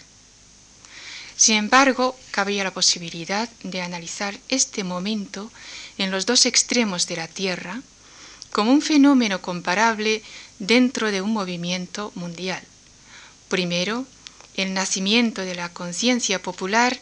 Sin 1.41 1.55
embargo, 1.55 2.15
cabía 2.29 2.63
la 2.63 2.71
posibilidad 2.71 3.49
de 3.63 3.81
analizar 3.81 4.39
este 4.49 4.83
momento 4.83 5.51
en 5.97 6.11
los 6.11 6.27
dos 6.27 6.45
extremos 6.45 7.07
de 7.07 7.15
la 7.15 7.27
Tierra 7.27 7.81
como 8.51 8.71
un 8.71 8.83
fenómeno 8.83 9.41
comparable 9.41 10.21
dentro 10.59 11.09
de 11.09 11.19
un 11.19 11.33
movimiento 11.33 12.11
mundial. 12.13 12.61
Primero, 13.49 14.05
el 14.55 14.75
nacimiento 14.75 15.41
de 15.41 15.55
la 15.55 15.69
conciencia 15.69 16.39
popular 16.39 16.99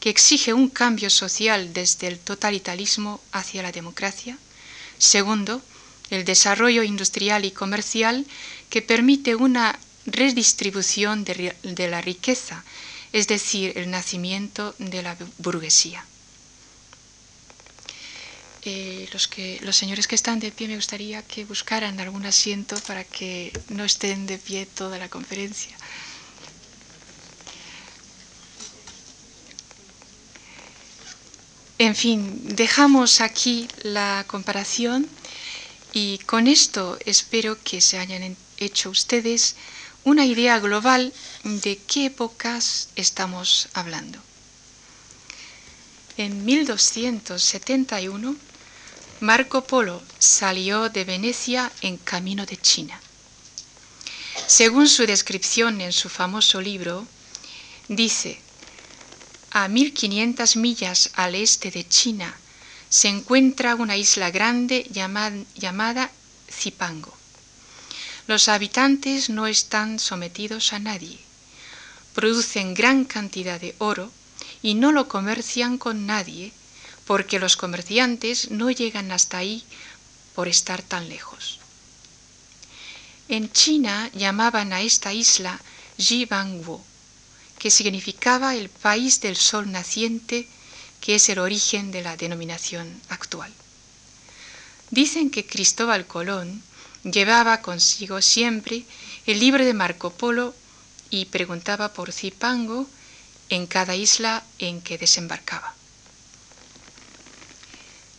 que 0.00 0.10
exige 0.10 0.52
un 0.52 0.68
cambio 0.68 1.08
social 1.08 1.72
desde 1.72 2.08
el 2.08 2.18
totalitarismo 2.18 3.22
hacia 3.32 3.62
la 3.62 3.72
democracia. 3.72 4.36
Segundo, 4.98 5.62
el 6.10 6.26
desarrollo 6.26 6.82
industrial 6.82 7.46
y 7.46 7.52
comercial 7.52 8.26
que 8.68 8.82
permite 8.82 9.34
una 9.34 9.78
redistribución 10.04 11.24
de, 11.24 11.88
la 11.88 12.02
riqueza, 12.02 12.64
es 13.12 13.26
decir, 13.26 13.76
el 13.76 13.90
nacimiento 13.90 14.74
de 14.78 15.02
la 15.02 15.16
burguesía. 15.38 16.04
Eh, 18.62 19.08
los, 19.12 19.28
que, 19.28 19.58
los 19.62 19.76
señores 19.76 20.06
que 20.08 20.14
están 20.14 20.40
de 20.40 20.50
pie 20.50 20.68
me 20.68 20.76
gustaría 20.76 21.22
que 21.22 21.44
buscaran 21.44 21.98
algún 22.00 22.26
asiento 22.26 22.76
para 22.86 23.04
que 23.04 23.52
no 23.68 23.84
estén 23.84 24.26
de 24.26 24.36
pie 24.36 24.66
toda 24.66 24.98
la 24.98 25.08
conferencia. 25.08 25.76
En 31.78 31.94
fin, 31.94 32.40
dejamos 32.56 33.20
aquí 33.20 33.68
la 33.84 34.24
comparación 34.26 35.08
y 35.92 36.18
con 36.26 36.48
esto 36.48 36.98
espero 37.06 37.56
que 37.62 37.80
se 37.80 37.98
hayan 37.98 38.36
hecho 38.58 38.90
ustedes 38.90 39.54
una 40.08 40.24
idea 40.24 40.58
global 40.58 41.12
de 41.44 41.76
qué 41.76 42.06
épocas 42.06 42.88
estamos 42.96 43.68
hablando. 43.74 44.18
En 46.16 46.46
1271, 46.46 48.34
Marco 49.20 49.64
Polo 49.64 50.02
salió 50.18 50.88
de 50.88 51.04
Venecia 51.04 51.70
en 51.82 51.98
camino 51.98 52.46
de 52.46 52.56
China. 52.56 52.98
Según 54.46 54.88
su 54.88 55.04
descripción 55.04 55.82
en 55.82 55.92
su 55.92 56.08
famoso 56.08 56.62
libro, 56.62 57.06
dice, 57.88 58.40
a 59.50 59.68
1500 59.68 60.56
millas 60.56 61.10
al 61.14 61.34
este 61.34 61.70
de 61.70 61.86
China 61.86 62.34
se 62.88 63.08
encuentra 63.08 63.74
una 63.74 63.98
isla 63.98 64.30
grande 64.30 64.86
llamada, 64.90 66.10
Zipango. 66.50 67.17
Los 68.28 68.48
habitantes 68.48 69.30
no 69.30 69.46
están 69.46 69.98
sometidos 69.98 70.74
a 70.74 70.78
nadie. 70.78 71.18
Producen 72.14 72.74
gran 72.74 73.06
cantidad 73.06 73.58
de 73.58 73.74
oro 73.78 74.12
y 74.60 74.74
no 74.74 74.92
lo 74.92 75.08
comercian 75.08 75.78
con 75.78 76.04
nadie 76.04 76.52
porque 77.06 77.38
los 77.38 77.56
comerciantes 77.56 78.50
no 78.50 78.70
llegan 78.70 79.12
hasta 79.12 79.38
ahí 79.38 79.64
por 80.34 80.46
estar 80.46 80.82
tan 80.82 81.08
lejos. 81.08 81.58
En 83.30 83.50
China 83.50 84.10
llamaban 84.12 84.74
a 84.74 84.82
esta 84.82 85.14
isla 85.14 85.58
Jibangwo 85.96 86.84
que 87.58 87.70
significaba 87.70 88.54
el 88.56 88.68
país 88.68 89.22
del 89.22 89.36
sol 89.36 89.72
naciente, 89.72 90.46
que 91.00 91.14
es 91.14 91.30
el 91.30 91.38
origen 91.38 91.90
de 91.92 92.02
la 92.02 92.18
denominación 92.18 93.00
actual. 93.08 93.52
Dicen 94.90 95.30
que 95.30 95.46
Cristóbal 95.46 96.06
Colón 96.06 96.62
llevaba 97.04 97.62
consigo 97.62 98.20
siempre 98.22 98.84
el 99.26 99.40
libro 99.40 99.64
de 99.64 99.74
Marco 99.74 100.10
Polo 100.12 100.54
y 101.10 101.26
preguntaba 101.26 101.92
por 101.92 102.12
Zipango 102.12 102.86
en 103.48 103.66
cada 103.66 103.94
isla 103.96 104.44
en 104.58 104.82
que 104.82 104.98
desembarcaba. 104.98 105.74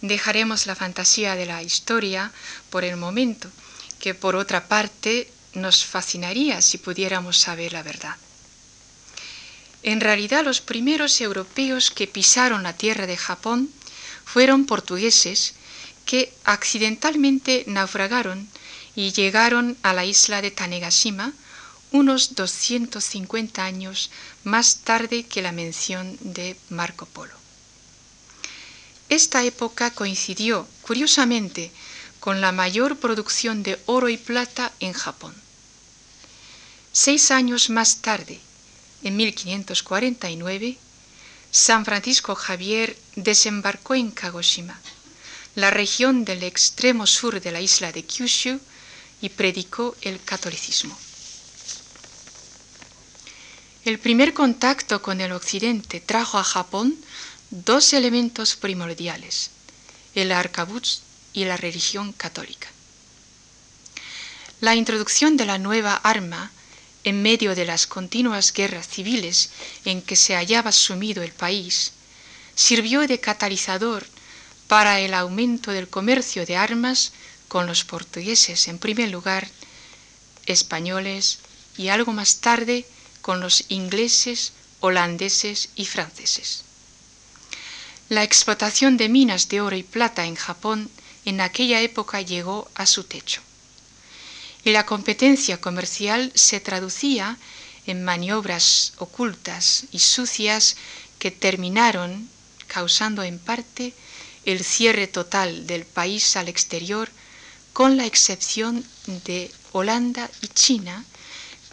Dejaremos 0.02 0.66
la 0.66 0.76
fantasía 0.76 1.36
de 1.36 1.46
la 1.46 1.62
historia 1.62 2.32
por 2.70 2.84
el 2.84 2.96
momento, 2.96 3.52
que 4.00 4.14
por 4.14 4.36
otra 4.36 4.68
parte 4.68 5.30
nos 5.54 5.84
fascinaría 5.84 6.62
si 6.62 6.78
pudiéramos 6.78 7.38
saber 7.38 7.74
la 7.74 7.84
verdad. 7.84 8.16
En 9.84 10.02
realidad 10.02 10.44
los 10.44 10.62
primeros 10.62 11.20
europeos 11.22 11.92
que 11.92 12.08
pisaron 12.08 12.64
la 12.64 12.74
tierra 12.74 13.08
de 13.08 13.18
Japón 13.18 13.70
fueron 14.26 14.66
portugueses 14.66 15.54
que 16.06 16.34
accidentalmente 16.44 17.64
naufragaron 17.68 18.48
y 19.00 19.14
llegaron 19.14 19.78
a 19.82 19.94
la 19.94 20.04
isla 20.04 20.42
de 20.42 20.52
Tanegashima 20.52 21.32
unos 21.94 22.36
250 22.36 23.64
años 23.64 24.12
más 24.44 24.80
tarde 24.80 25.24
que 25.24 25.42
la 25.42 25.54
mención 25.54 26.18
de 26.20 26.58
Marco 26.68 27.06
Polo. 27.06 27.34
Esta 29.08 29.46
época 29.46 29.92
coincidió, 29.92 30.68
curiosamente, 30.82 31.72
con 32.20 32.42
la 32.42 32.52
mayor 32.52 32.98
producción 32.98 33.64
de 33.64 33.80
oro 33.86 34.10
y 34.10 34.18
plata 34.18 34.74
en 34.82 34.92
Japón. 34.92 35.34
Seis 36.92 37.32
años 37.32 37.70
más 37.70 38.02
tarde, 38.02 38.38
en 39.02 39.16
1549, 39.16 40.78
San 41.52 41.86
Francisco 41.86 42.36
Javier 42.36 42.98
desembarcó 43.16 43.96
en 43.96 44.12
Kagoshima, 44.12 44.78
la 45.56 45.72
región 45.72 46.26
del 46.26 46.44
extremo 46.44 47.08
sur 47.08 47.40
de 47.40 47.54
la 47.54 47.62
isla 47.62 47.94
de 47.94 48.04
Kyushu, 48.04 48.60
y 49.22 49.30
predicó 49.30 49.96
el 50.02 50.22
catolicismo. 50.24 50.98
El 53.86 54.00
primer 54.00 54.34
contacto 54.34 55.02
con 55.02 55.22
el 55.22 55.32
occidente 55.32 56.00
trajo 56.00 56.38
a 56.38 56.44
Japón 56.44 56.96
dos 57.50 57.94
elementos 57.94 58.56
primordiales, 58.56 59.52
el 60.16 60.32
arcabuz 60.32 61.02
y 61.34 61.46
la 61.46 61.58
religión 61.58 62.14
católica. 62.14 62.68
La 64.62 64.76
introducción 64.76 65.38
de 65.38 65.46
la 65.46 65.58
nueva 65.58 65.96
arma 65.96 66.52
en 67.04 67.22
medio 67.22 67.56
de 67.56 67.66
las 67.66 67.88
continuas 67.88 68.52
guerras 68.54 68.88
civiles 68.88 69.50
en 69.86 70.02
que 70.02 70.16
se 70.16 70.36
hallaba 70.36 70.72
sumido 70.72 71.24
el 71.24 71.32
país, 71.32 71.94
sirvió 72.56 73.08
de 73.08 73.20
catalizador 73.20 74.06
para 74.68 75.00
el 75.00 75.14
aumento 75.14 75.72
del 75.72 75.88
comercio 75.88 76.46
de 76.46 76.58
armas 76.58 77.14
con 77.50 77.68
los 77.68 77.84
portugueses 77.84 78.70
en 78.70 78.80
primer 78.80 79.10
lugar, 79.10 79.50
españoles 80.46 81.40
y 81.78 81.90
algo 81.90 82.14
más 82.14 82.38
tarde 82.38 82.86
con 83.22 83.42
los 83.42 83.66
ingleses, 83.68 84.54
holandeses 84.80 85.70
y 85.76 85.86
franceses. 85.86 86.64
La 88.08 88.24
explotación 88.24 88.96
de 88.96 89.10
minas 89.10 89.50
de 89.50 89.60
oro 89.60 89.76
y 89.76 89.84
plata 89.84 90.26
en 90.26 90.36
Japón 90.36 90.90
en 91.26 91.42
aquella 91.42 91.82
época 91.82 92.22
llegó 92.22 92.70
a 92.76 92.86
su 92.86 93.04
techo 93.04 93.42
y 94.64 94.72
la 94.72 94.86
competencia 94.86 95.60
comercial 95.60 96.32
se 96.36 96.60
traducía 96.60 97.38
en 97.86 98.04
maniobras 98.04 98.94
ocultas 98.98 99.86
y 99.92 100.00
sucias 100.00 100.76
que 101.18 101.32
terminaron 101.32 102.30
causando 102.68 103.24
en 103.24 103.40
parte 103.40 103.94
el 104.46 104.64
cierre 104.64 105.08
total 105.08 105.68
del 105.68 105.86
país 105.86 106.36
al 106.36 106.48
exterior, 106.48 107.10
con 107.80 107.96
la 107.96 108.06
excepción 108.06 108.84
de 109.24 109.50
Holanda 109.72 110.30
y 110.42 110.48
China, 110.50 111.06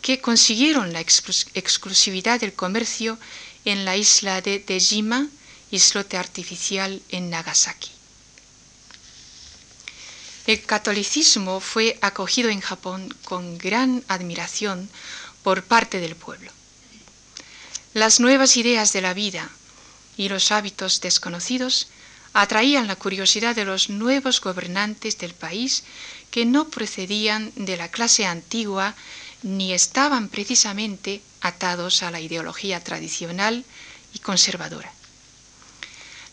que 0.02 0.20
consiguieron 0.20 0.92
la 0.92 1.00
exclusividad 1.00 2.38
del 2.38 2.52
comercio 2.52 3.18
en 3.64 3.84
la 3.84 3.96
isla 3.96 4.40
de 4.40 4.60
Dejima, 4.60 5.26
islote 5.72 6.16
artificial 6.16 7.02
en 7.08 7.28
Nagasaki. 7.28 7.90
El 10.46 10.62
catolicismo 10.62 11.58
fue 11.58 11.98
acogido 12.00 12.50
en 12.50 12.60
Japón 12.60 13.12
con 13.24 13.58
gran 13.58 14.04
admiración 14.06 14.88
por 15.42 15.64
parte 15.64 15.98
del 15.98 16.14
pueblo. 16.14 16.52
Las 17.94 18.20
nuevas 18.20 18.56
ideas 18.56 18.92
de 18.92 19.00
la 19.00 19.12
vida 19.12 19.50
y 20.16 20.28
los 20.28 20.52
hábitos 20.52 21.00
desconocidos 21.00 21.88
atraían 22.42 22.86
la 22.86 22.96
curiosidad 22.96 23.54
de 23.56 23.64
los 23.64 23.88
nuevos 23.88 24.40
gobernantes 24.40 25.18
del 25.18 25.34
país 25.34 25.84
que 26.30 26.44
no 26.44 26.68
procedían 26.68 27.52
de 27.56 27.76
la 27.76 27.88
clase 27.90 28.26
antigua 28.26 28.94
ni 29.42 29.72
estaban 29.72 30.28
precisamente 30.28 31.22
atados 31.40 32.02
a 32.02 32.10
la 32.10 32.20
ideología 32.20 32.82
tradicional 32.82 33.64
y 34.12 34.18
conservadora. 34.18 34.92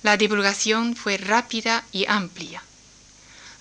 La 0.02 0.18
divulgación 0.18 0.96
fue 0.96 1.18
rápida 1.18 1.86
y 1.92 2.06
amplia 2.08 2.62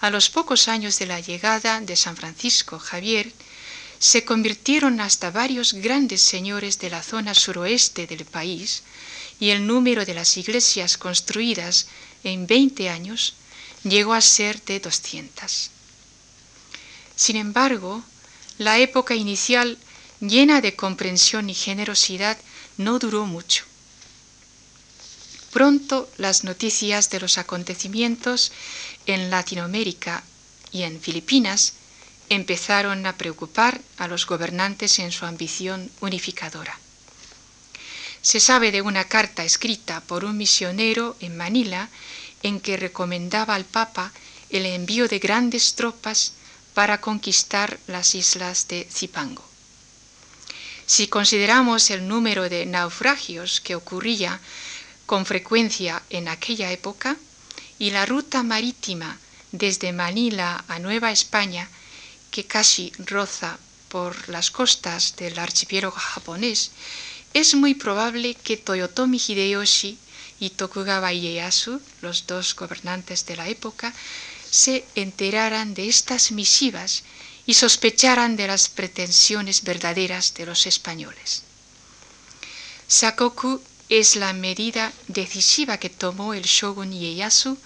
a 0.03 0.11
los 0.11 0.31
pocos 0.31 0.67
años 0.67 0.99
de 0.99 1.07
la 1.07 1.21
llegada 1.21 1.81
de 1.81 1.95
San 1.95 2.17
Francisco 2.17 2.81
Javier, 2.81 3.33
se 4.01 4.25
convirtieron 4.25 5.01
hasta 5.01 5.31
varios 5.31 5.75
grandes 5.75 6.21
señores 6.23 6.81
de 6.81 6.91
la 6.91 7.05
zona 7.05 7.35
suroeste 7.35 8.09
del 8.09 8.25
país 8.25 8.83
y 9.39 9.51
el 9.51 9.65
número 9.65 10.05
de 10.05 10.15
las 10.15 10.37
iglesias 10.37 10.99
construidas 10.99 11.87
en 12.25 12.47
20 12.47 12.89
años 12.89 13.35
llegó 13.85 14.15
a 14.15 14.21
ser 14.21 14.63
de 14.63 14.81
200. 14.81 15.71
Sin 17.17 17.37
embargo, 17.37 18.03
la 18.59 18.79
época 18.79 19.15
inicial, 19.15 19.79
llena 20.21 20.61
de 20.61 20.77
comprensión 20.77 21.51
y 21.51 21.55
generosidad, 21.55 22.39
no 22.77 22.99
duró 22.99 23.27
mucho. 23.27 23.65
Pronto 25.53 26.09
las 26.17 26.45
noticias 26.45 27.11
de 27.11 27.21
los 27.21 27.37
acontecimientos 27.37 28.53
en 29.07 29.31
Latinoamérica 29.31 30.25
y 30.71 30.83
en 30.83 31.01
Filipinas 31.01 31.75
empezaron 32.31 33.05
a 33.05 33.19
preocupar 33.19 33.81
a 33.99 34.09
los 34.09 34.27
gobernantes 34.27 34.99
en 34.99 35.13
su 35.13 35.27
ambición 35.27 35.91
unificadora. 36.01 36.79
Se 38.23 38.39
sabe 38.39 38.71
de 38.71 38.83
una 38.83 39.05
carta 39.05 39.45
escrita 39.45 40.01
por 40.01 40.25
un 40.25 40.37
misionero 40.37 41.17
en 41.19 41.37
Manila 41.37 41.89
en 42.45 42.61
que 42.61 42.77
recomendaba 42.77 43.57
al 43.57 43.65
Papa 43.65 44.13
el 44.51 44.65
envío 44.65 45.09
de 45.09 45.19
grandes 45.19 45.75
tropas 45.75 46.33
para 46.73 47.01
conquistar 47.01 47.81
las 47.89 48.15
islas 48.15 48.69
de 48.69 48.87
Zipango. 48.91 49.45
Si 50.87 51.09
consideramos 51.09 51.91
el 51.91 52.07
número 52.07 52.49
de 52.49 52.65
naufragios 52.65 53.61
que 53.61 53.75
ocurría 53.75 54.41
con 55.07 55.27
frecuencia 55.27 56.03
en 56.11 56.29
aquella 56.29 56.71
época 56.71 57.17
y 57.79 57.91
la 57.91 58.07
ruta 58.07 58.43
marítima 58.43 59.19
desde 59.51 59.93
Manila 59.93 60.65
a 60.69 60.79
Nueva 60.79 61.11
España, 61.11 61.69
que 62.31 62.47
casi 62.47 62.93
roza 62.99 63.59
por 63.89 64.29
las 64.29 64.51
costas 64.51 65.17
del 65.17 65.39
archipiélago 65.39 65.97
japonés, 65.97 66.71
es 67.35 67.55
muy 67.55 67.75
probable 67.75 68.35
que 68.35 68.57
Toyotomi 68.57 69.19
Hideyoshi 69.19 69.99
y 70.41 70.51
Tokugawa 70.51 71.13
Ieyasu, 71.13 71.81
los 72.01 72.27
dos 72.27 72.55
gobernantes 72.55 73.25
de 73.27 73.37
la 73.37 73.49
época, 73.49 73.93
se 74.51 74.85
enteraran 74.95 75.73
de 75.75 75.89
estas 75.89 76.31
misivas 76.33 77.05
y 77.47 77.55
sospecharan 77.55 78.37
de 78.37 78.47
las 78.47 78.69
pretensiones 78.69 79.63
verdaderas 79.63 80.35
de 80.35 80.47
los 80.47 80.67
españoles. 80.67 81.43
Sakoku 82.87 83.63
es 83.89 84.17
la 84.17 84.33
medida 84.33 84.93
decisiva 85.09 85.79
que 85.79 85.91
tomó 85.91 86.35
el 86.35 86.43
shogun 86.45 86.93
Ieyasu 86.93 87.57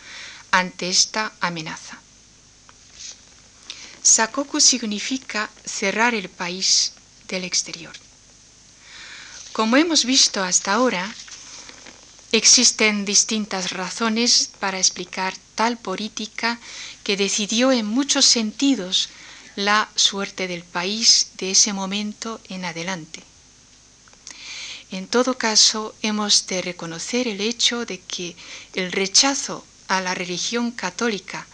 ante 0.52 0.88
esta 0.88 1.32
amenaza. 1.40 1.98
Sakoku 4.02 4.60
significa 4.60 5.50
cerrar 5.64 6.14
el 6.14 6.28
país 6.28 6.92
del 7.26 7.42
exterior. 7.44 8.05
Como 9.56 9.78
hemos 9.78 10.04
visto 10.04 10.42
hasta 10.42 10.74
ahora, 10.74 11.10
existen 12.30 13.06
distintas 13.06 13.70
razones 13.70 14.50
para 14.60 14.76
explicar 14.76 15.32
tal 15.54 15.78
política 15.78 16.60
que 17.04 17.16
decidió 17.16 17.72
en 17.72 17.86
muchos 17.86 18.26
sentidos 18.26 19.08
la 19.54 19.88
suerte 19.94 20.46
del 20.46 20.62
país 20.62 21.28
de 21.38 21.52
ese 21.52 21.72
momento 21.72 22.38
en 22.50 22.66
adelante. 22.66 23.22
En 24.90 25.06
todo 25.08 25.38
caso, 25.38 25.94
hemos 26.02 26.46
de 26.48 26.60
reconocer 26.60 27.26
el 27.26 27.40
hecho 27.40 27.86
de 27.86 27.98
que 28.00 28.36
el 28.74 28.92
rechazo 28.92 29.64
a 29.88 30.02
la 30.02 30.14
religión 30.14 30.70
católica 30.70 31.46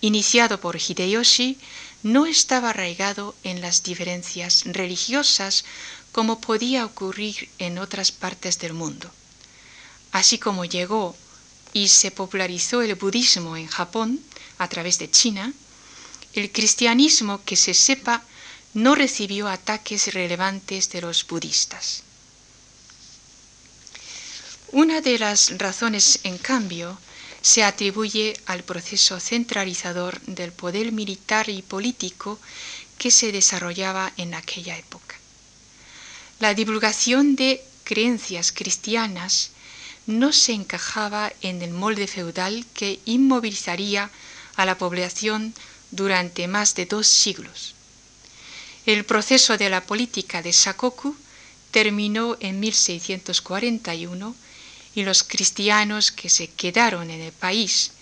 iniciado 0.00 0.58
por 0.58 0.74
Hideyoshi 0.76 1.56
no 2.02 2.26
estaba 2.26 2.70
arraigado 2.70 3.36
en 3.44 3.60
las 3.60 3.84
diferencias 3.84 4.64
religiosas 4.64 5.64
como 6.14 6.40
podía 6.40 6.84
ocurrir 6.84 7.50
en 7.58 7.76
otras 7.76 8.12
partes 8.12 8.60
del 8.60 8.72
mundo. 8.72 9.10
Así 10.12 10.38
como 10.38 10.64
llegó 10.64 11.16
y 11.72 11.88
se 11.88 12.12
popularizó 12.12 12.82
el 12.82 12.94
budismo 12.94 13.56
en 13.56 13.66
Japón 13.66 14.20
a 14.58 14.68
través 14.68 15.00
de 15.00 15.10
China, 15.10 15.52
el 16.34 16.52
cristianismo 16.52 17.42
que 17.44 17.56
se 17.56 17.74
sepa 17.74 18.22
no 18.74 18.94
recibió 18.94 19.48
ataques 19.48 20.14
relevantes 20.14 20.88
de 20.90 21.00
los 21.00 21.26
budistas. 21.26 22.04
Una 24.70 25.00
de 25.00 25.18
las 25.18 25.58
razones, 25.58 26.20
en 26.22 26.38
cambio, 26.38 26.96
se 27.42 27.64
atribuye 27.64 28.38
al 28.46 28.62
proceso 28.62 29.18
centralizador 29.18 30.20
del 30.22 30.52
poder 30.52 30.92
militar 30.92 31.48
y 31.48 31.60
político 31.62 32.38
que 32.98 33.10
se 33.10 33.32
desarrollaba 33.32 34.12
en 34.16 34.34
aquella 34.34 34.78
época. 34.78 35.03
La 36.44 36.52
divulgación 36.52 37.36
de 37.36 37.64
creencias 37.84 38.52
cristianas 38.52 39.48
no 40.06 40.30
se 40.30 40.52
encajaba 40.52 41.32
en 41.40 41.62
el 41.62 41.70
molde 41.70 42.06
feudal 42.06 42.66
que 42.74 43.00
inmovilizaría 43.06 44.10
a 44.54 44.66
la 44.66 44.76
población 44.76 45.54
durante 45.90 46.46
más 46.46 46.74
de 46.74 46.84
dos 46.84 47.06
siglos. 47.06 47.74
El 48.84 49.06
proceso 49.06 49.56
de 49.56 49.70
la 49.70 49.84
política 49.84 50.42
de 50.42 50.52
Sakoku 50.52 51.16
terminó 51.70 52.36
en 52.40 52.60
1641 52.60 54.36
y 54.94 55.02
los 55.02 55.22
cristianos 55.22 56.12
que 56.12 56.28
se 56.28 56.48
quedaron 56.48 57.08
en 57.08 57.22
el 57.22 57.32
país 57.32 57.92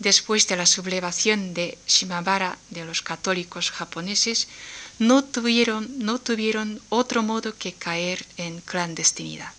después 0.00 0.46
de 0.48 0.56
la 0.56 0.66
sublevación 0.66 1.54
de 1.54 1.78
Shimabara 1.88 2.58
de 2.68 2.84
los 2.84 3.00
católicos 3.00 3.70
japoneses 3.70 4.48
no 4.98 5.24
tuvieron, 5.24 5.88
no 5.98 6.18
tuvieron 6.18 6.80
otro 6.88 7.22
modo 7.22 7.56
que 7.56 7.72
caer 7.72 8.24
en 8.36 8.60
clandestinidad. 8.60 9.52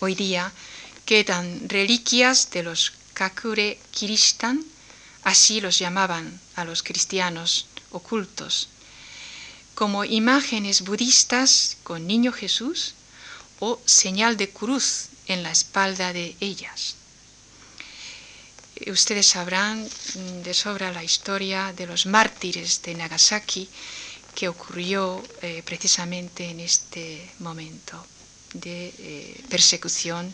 Hoy 0.00 0.14
día 0.14 0.52
quedan 1.04 1.68
reliquias 1.68 2.50
de 2.50 2.62
los 2.62 2.92
Kakure 3.14 3.78
Kiristan, 3.90 4.64
así 5.22 5.60
los 5.60 5.78
llamaban 5.78 6.40
a 6.56 6.64
los 6.64 6.82
cristianos 6.82 7.66
ocultos, 7.90 8.68
como 9.74 10.04
imágenes 10.04 10.82
budistas 10.82 11.76
con 11.82 12.06
Niño 12.06 12.32
Jesús 12.32 12.94
o 13.60 13.80
señal 13.84 14.36
de 14.36 14.50
cruz 14.50 15.06
en 15.26 15.42
la 15.42 15.50
espalda 15.50 16.12
de 16.12 16.36
ellas. 16.40 16.96
Ustedes 18.86 19.26
sabrán 19.26 19.88
de 20.44 20.52
sobra 20.54 20.92
la 20.92 21.02
historia 21.02 21.72
de 21.72 21.86
los 21.86 22.06
mártires 22.06 22.82
de 22.82 22.94
Nagasaki 22.94 23.68
que 24.34 24.48
ocurrió 24.48 25.22
eh, 25.42 25.62
precisamente 25.64 26.50
en 26.50 26.60
este 26.60 27.30
momento 27.38 28.04
de 28.52 28.92
eh, 28.98 29.44
persecución 29.48 30.32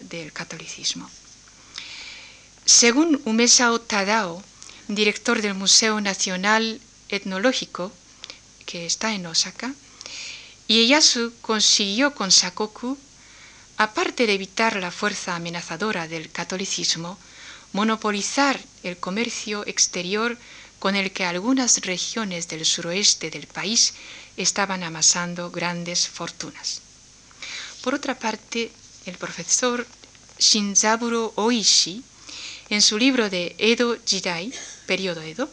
del 0.00 0.32
catolicismo. 0.32 1.10
Según 2.64 3.20
Umesao 3.24 3.80
Tadao, 3.80 4.42
director 4.88 5.42
del 5.42 5.54
Museo 5.54 6.00
Nacional 6.00 6.80
Etnológico, 7.08 7.92
que 8.64 8.86
está 8.86 9.12
en 9.14 9.26
Osaka, 9.26 9.74
Ieyasu 10.68 11.34
consiguió 11.42 12.14
con 12.14 12.30
Sakoku, 12.32 12.96
aparte 13.76 14.26
de 14.26 14.34
evitar 14.34 14.76
la 14.76 14.90
fuerza 14.90 15.36
amenazadora 15.36 16.08
del 16.08 16.30
catolicismo, 16.30 17.18
monopolizar 17.74 18.58
el 18.84 18.96
comercio 18.96 19.66
exterior 19.66 20.38
con 20.78 20.94
el 20.94 21.10
que 21.12 21.24
algunas 21.24 21.78
regiones 21.82 22.46
del 22.48 22.64
suroeste 22.64 23.30
del 23.30 23.46
país 23.48 23.94
estaban 24.36 24.82
amasando 24.84 25.50
grandes 25.50 26.08
fortunas. 26.08 26.80
Por 27.82 27.94
otra 27.94 28.18
parte, 28.18 28.70
el 29.06 29.16
profesor 29.18 29.86
Shinzaburo 30.38 31.32
Oishi 31.36 32.02
en 32.70 32.80
su 32.80 32.96
libro 32.96 33.28
de 33.28 33.56
Edo 33.58 33.98
Jidai, 34.06 34.52
periodo 34.86 35.20
Edo, 35.22 35.50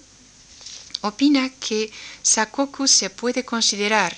opina 1.01 1.49
que 1.49 1.91
Sakoku 2.21 2.87
se 2.87 3.09
puede 3.09 3.43
considerar 3.43 4.15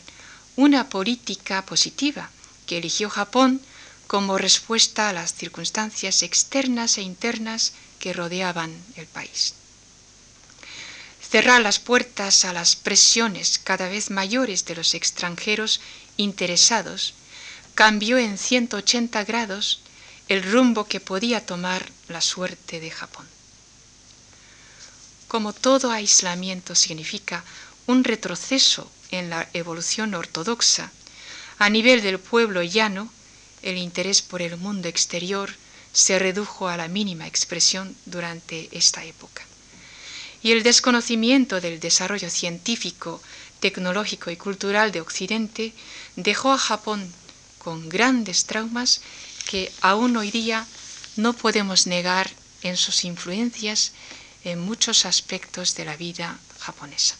una 0.57 0.89
política 0.89 1.65
positiva 1.65 2.29
que 2.65 2.77
eligió 2.79 3.09
Japón 3.09 3.61
como 4.07 4.37
respuesta 4.37 5.09
a 5.09 5.13
las 5.13 5.33
circunstancias 5.33 6.21
externas 6.21 6.97
e 6.97 7.01
internas 7.01 7.73
que 8.03 8.11
rodeaban 8.11 8.69
el 8.97 9.07
país. 9.07 9.53
Cerrar 11.31 11.61
las 11.61 11.79
puertas 11.79 12.43
a 12.43 12.51
las 12.51 12.75
presiones 12.75 13.61
cada 13.63 13.87
vez 13.87 14.09
mayores 14.09 14.65
de 14.65 14.75
los 14.75 14.93
extranjeros 14.93 15.79
interesados 16.17 17.13
cambió 17.75 18.17
en 18.17 18.37
180 18.37 19.23
grados 19.23 19.79
el 20.27 20.43
rumbo 20.43 20.83
que 20.83 20.99
podía 20.99 21.45
tomar 21.45 21.89
la 22.09 22.19
suerte 22.19 22.81
de 22.81 22.91
Japón. 22.91 23.25
Como 25.29 25.53
todo 25.53 25.89
aislamiento 25.89 26.75
significa 26.75 27.45
un 27.87 28.03
retroceso 28.03 28.91
en 29.11 29.29
la 29.29 29.47
evolución 29.53 30.13
ortodoxa, 30.13 30.91
a 31.57 31.69
nivel 31.69 32.01
del 32.01 32.19
pueblo 32.19 32.63
llano, 32.63 33.09
el 33.61 33.77
interés 33.77 34.21
por 34.21 34.41
el 34.41 34.57
mundo 34.57 34.89
exterior 34.89 35.55
se 35.93 36.17
redujo 36.19 36.67
a 36.67 36.75
la 36.75 36.87
mínima 36.87 37.27
expresión 37.27 37.95
durante 38.05 38.67
esta 38.71 39.05
época. 39.05 39.43
Y 40.41 40.51
el 40.51 40.63
desconocimiento 40.63 41.61
del 41.61 41.79
desarrollo 41.79 42.29
científico, 42.29 43.21
tecnológico 43.59 44.29
y 44.29 44.35
cultural 44.35 44.91
de 44.91 44.99
Occidente 44.99 45.73
dejó 46.17 46.51
a 46.51 46.57
Japón 46.57 47.13
con 47.59 47.87
grandes 47.87 48.45
traumas 48.45 49.01
que 49.49 49.71
aún 49.81 50.17
hoy 50.17 50.31
día 50.31 50.67
no 51.15 51.33
podemos 51.33 51.87
negar 51.87 52.29
en 52.63 52.75
sus 52.75 53.05
influencias 53.05 53.93
en 54.43 54.59
muchos 54.59 55.05
aspectos 55.05 55.75
de 55.75 55.85
la 55.85 55.95
vida 55.95 56.37
japonesa. 56.59 57.15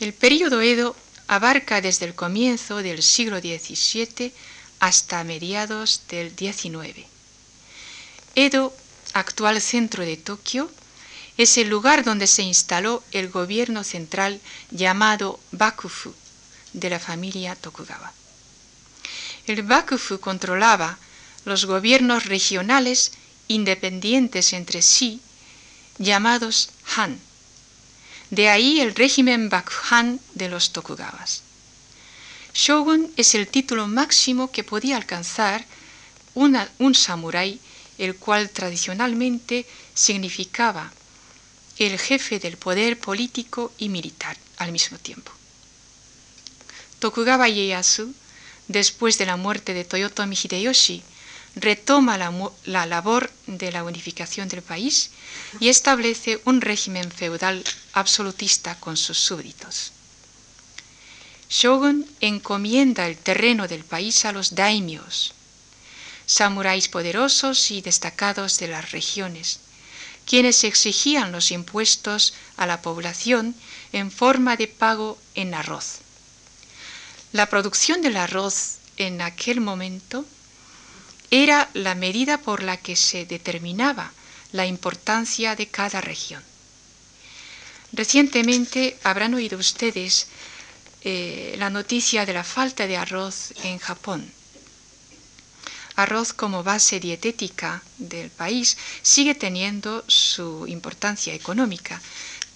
El 0.00 0.12
período 0.12 0.60
Edo 0.60 0.96
abarca 1.28 1.80
desde 1.80 2.06
el 2.06 2.14
comienzo 2.14 2.78
del 2.78 3.02
siglo 3.02 3.38
XVII 3.38 4.32
hasta 4.80 5.24
mediados 5.24 6.02
del 6.08 6.34
XIX. 6.36 7.06
Edo, 8.34 8.74
actual 9.14 9.60
centro 9.60 10.04
de 10.04 10.16
Tokio, 10.16 10.70
es 11.36 11.58
el 11.58 11.68
lugar 11.68 12.04
donde 12.04 12.26
se 12.26 12.42
instaló 12.42 13.02
el 13.12 13.28
gobierno 13.28 13.84
central 13.84 14.40
llamado 14.70 15.38
Bakufu 15.52 16.14
de 16.72 16.90
la 16.90 16.98
familia 16.98 17.54
Tokugawa. 17.54 18.12
El 19.46 19.62
Bakufu 19.62 20.18
controlaba 20.18 20.98
los 21.44 21.66
gobiernos 21.66 22.26
regionales 22.26 23.12
independientes 23.48 24.52
entre 24.52 24.82
sí, 24.82 25.20
llamados 25.98 26.70
Han. 26.96 27.20
De 28.30 28.48
ahí 28.48 28.80
el 28.80 28.94
régimen 28.94 29.48
Bakuhan 29.48 30.20
de 30.34 30.48
los 30.48 30.72
Tokugawas. 30.72 31.42
Shogun 32.56 33.12
es 33.18 33.34
el 33.34 33.48
título 33.48 33.86
máximo 33.86 34.50
que 34.50 34.64
podía 34.64 34.96
alcanzar 34.96 35.66
un 36.34 36.94
samurái, 36.94 37.60
el 37.98 38.16
cual 38.16 38.48
tradicionalmente 38.48 39.66
significaba 39.92 40.90
el 41.76 41.98
jefe 41.98 42.38
del 42.38 42.56
poder 42.56 42.98
político 42.98 43.72
y 43.76 43.90
militar 43.90 44.38
al 44.56 44.72
mismo 44.72 44.96
tiempo. 44.96 45.30
Tokugawa 46.98 47.46
Ieyasu, 47.46 48.14
después 48.68 49.18
de 49.18 49.26
la 49.26 49.36
muerte 49.36 49.74
de 49.74 49.84
Toyotomi 49.84 50.34
Hideyoshi, 50.34 51.02
retoma 51.56 52.16
la, 52.16 52.32
la, 52.64 52.86
labor 52.86 53.30
de 53.46 53.70
la 53.70 53.84
unificación 53.84 54.48
del 54.48 54.62
país 54.62 55.10
y 55.60 55.68
establece 55.68 56.40
un 56.46 56.62
régimen 56.62 57.10
feudal 57.10 57.62
absolutista 57.92 58.80
con 58.80 58.96
sus 58.96 59.18
súbditos. 59.18 59.92
Shogun 61.48 62.06
encomienda 62.20 63.06
el 63.06 63.16
terreno 63.16 63.68
del 63.68 63.84
país 63.84 64.24
a 64.24 64.32
los 64.32 64.54
daimios, 64.54 65.32
samuráis 66.26 66.88
poderosos 66.88 67.70
y 67.70 67.82
destacados 67.82 68.58
de 68.58 68.68
las 68.68 68.90
regiones, 68.90 69.60
quienes 70.26 70.64
exigían 70.64 71.30
los 71.30 71.52
impuestos 71.52 72.34
a 72.56 72.66
la 72.66 72.82
población 72.82 73.54
en 73.92 74.10
forma 74.10 74.56
de 74.56 74.66
pago 74.66 75.18
en 75.36 75.54
arroz. 75.54 75.98
La 77.32 77.46
producción 77.48 78.02
del 78.02 78.16
arroz 78.16 78.78
en 78.96 79.22
aquel 79.22 79.60
momento 79.60 80.24
era 81.30 81.70
la 81.74 81.94
medida 81.94 82.38
por 82.38 82.62
la 82.62 82.76
que 82.76 82.96
se 82.96 83.24
determinaba 83.24 84.12
la 84.52 84.66
importancia 84.66 85.54
de 85.54 85.68
cada 85.68 86.00
región. 86.00 86.42
Recientemente 87.92 88.98
habrán 89.04 89.34
oído 89.34 89.58
ustedes 89.58 90.26
eh, 91.08 91.54
la 91.56 91.70
noticia 91.70 92.26
de 92.26 92.34
la 92.34 92.42
falta 92.42 92.88
de 92.88 92.96
arroz 92.96 93.54
en 93.62 93.78
Japón. 93.78 94.28
Arroz 95.94 96.32
como 96.32 96.64
base 96.64 96.98
dietética 96.98 97.80
del 97.98 98.28
país 98.30 98.76
sigue 99.02 99.36
teniendo 99.36 100.02
su 100.08 100.66
importancia 100.66 101.32
económica, 101.32 102.02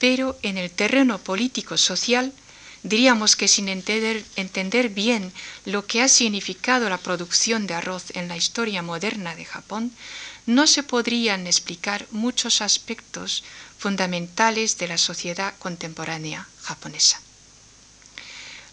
pero 0.00 0.36
en 0.42 0.58
el 0.58 0.70
terreno 0.72 1.18
político-social 1.18 2.32
Diríamos 2.82 3.36
que 3.36 3.46
sin 3.46 3.68
entender, 3.68 4.88
bien 4.88 5.32
lo 5.66 5.86
que 5.86 6.00
ha 6.00 6.08
significado 6.08 6.88
la 6.88 6.96
producción 6.96 7.66
de 7.66 7.74
arroz 7.74 8.04
en 8.16 8.26
la 8.26 8.38
historia 8.38 8.80
moderna 8.80 9.34
de 9.36 9.44
Japón, 9.44 9.92
no 10.46 10.66
se 10.66 10.82
podrían 10.82 11.46
explicar 11.46 12.06
muchos 12.10 12.62
aspectos 12.62 13.44
fundamentales 13.78 14.78
de 14.78 14.88
la 14.88 14.96
sociedad 14.96 15.52
contemporánea 15.58 16.48
japonesa. 16.62 17.20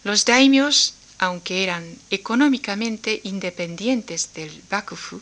Los 0.04 0.24
daimios, 0.24 0.94
aunque 1.18 1.62
eran 1.64 1.98
económicamente 2.10 3.20
independientes 3.24 4.32
del 4.34 4.62
bakufu, 4.70 5.20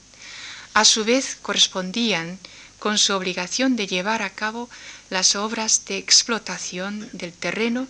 a 0.75 0.85
su 0.85 1.05
vez 1.05 1.37
correspondían 1.41 2.39
con 2.79 2.99
su 2.99 3.15
obligación 3.15 3.77
de 3.77 3.87
llevar 3.87 4.23
a 4.23 4.31
cabo 4.31 4.69
las 5.09 5.35
obras 5.35 5.87
de 5.87 5.97
explotación 5.97 7.09
del 7.13 7.33
terreno 7.33 7.89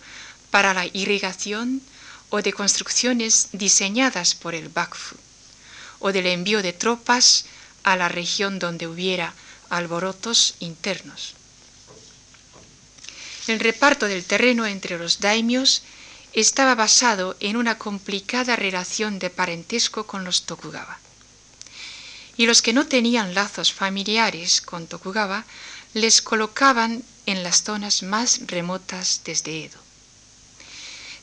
para 0.51 0.73
la 0.73 0.87
irrigación 0.87 1.83
o 2.31 2.43
de 2.43 2.53
construcciones 2.53 3.49
diseñadas 3.53 4.35
por 4.35 4.55
el 4.55 4.69
Bakufu, 4.69 5.17
o 5.99 6.13
del 6.13 6.27
envío 6.27 6.63
de 6.63 6.73
tropas 6.73 7.47
a 7.83 7.97
la 7.97 8.09
región 8.09 8.59
donde 8.59 8.87
hubiera 8.87 9.35
alborotos 9.71 10.55
internos. 10.61 11.35
El 13.47 13.61
reparto 13.61 14.07
del 14.07 14.25
terreno 14.25 14.67
entre 14.67 14.99
los 14.99 15.21
daimios 15.21 15.83
estaba 16.41 16.75
basado 16.75 17.35
en 17.41 17.57
una 17.57 17.79
complicada 17.79 18.57
relación 18.57 19.19
de 19.19 19.31
parentesco 19.31 20.07
con 20.07 20.25
los 20.25 20.43
Tokugawa. 20.43 20.99
Y 22.37 22.45
los 22.45 22.61
que 22.61 22.75
no 22.75 22.87
tenían 22.87 23.35
lazos 23.35 23.73
familiares 23.73 24.61
con 24.61 24.87
Tokugawa 24.87 25.47
les 25.95 26.21
colocaban 26.21 27.03
en 27.25 27.43
las 27.43 27.63
zonas 27.63 28.03
más 28.03 28.41
remotas 28.47 29.23
desde 29.25 29.65
Edo. 29.65 29.79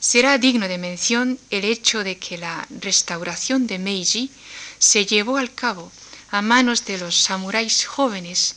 Será 0.00 0.36
digno 0.36 0.66
de 0.66 0.78
mención 0.78 1.38
el 1.50 1.64
hecho 1.64 2.02
de 2.02 2.18
que 2.18 2.36
la 2.36 2.66
restauración 2.80 3.68
de 3.68 3.78
Meiji 3.78 4.32
se 4.80 5.06
llevó 5.06 5.36
al 5.36 5.54
cabo 5.54 5.92
a 6.32 6.42
manos 6.42 6.84
de 6.86 6.98
los 6.98 7.14
samuráis 7.16 7.86
jóvenes 7.86 8.56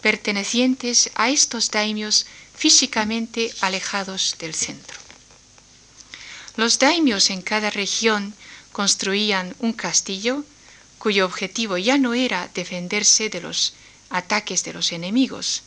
pertenecientes 0.00 1.10
a 1.14 1.28
estos 1.28 1.70
daimios 1.70 2.24
físicamente 2.56 3.52
alejados 3.60 4.36
del 4.38 4.54
centro. 4.54 4.97
Los 6.58 6.80
daimios 6.80 7.30
en 7.30 7.40
cada 7.40 7.70
región 7.70 8.34
construían 8.72 9.54
un 9.60 9.72
castillo 9.72 10.42
cuyo 10.98 11.24
objetivo 11.24 11.78
ya 11.78 11.98
no 11.98 12.14
era 12.14 12.50
defenderse 12.52 13.28
de 13.30 13.40
los 13.40 13.74
ataques 14.10 14.64
de 14.64 14.72
los 14.72 14.90
enemigos, 14.90 15.62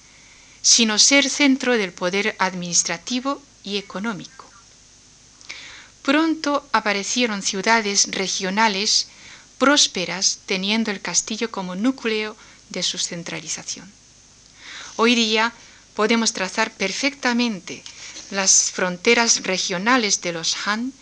sino 0.61 0.99
ser 0.99 1.29
centro 1.29 1.77
del 1.77 1.93
poder 1.93 2.35
administrativo 2.39 3.41
y 3.63 3.77
económico. 3.77 4.43
Pronto 6.01 6.67
aparecieron 6.73 7.41
ciudades 7.41 8.09
regionales 8.11 9.07
prósperas 9.59 10.39
teniendo 10.45 10.91
el 10.91 10.99
castillo 10.99 11.51
como 11.51 11.75
núcleo 11.75 12.35
de 12.69 12.83
su 12.83 12.97
centralización. 12.97 13.89
Hoy 14.97 15.15
día 15.15 15.53
podemos 15.95 16.33
trazar 16.33 16.69
perfectamente 16.69 17.81
las 18.31 18.71
fronteras 18.71 19.43
regionales 19.43 20.21
de 20.21 20.31
los 20.31 20.55
Han 20.65 20.93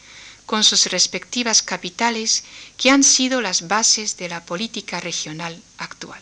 con 0.46 0.64
sus 0.64 0.88
respectivas 0.88 1.62
capitales 1.62 2.44
que 2.78 2.90
han 2.90 3.04
sido 3.04 3.40
las 3.40 3.68
bases 3.68 4.18
de 4.18 4.30
la 4.30 4.44
política 4.46 5.00
regional 5.00 5.62
actual. 5.78 6.20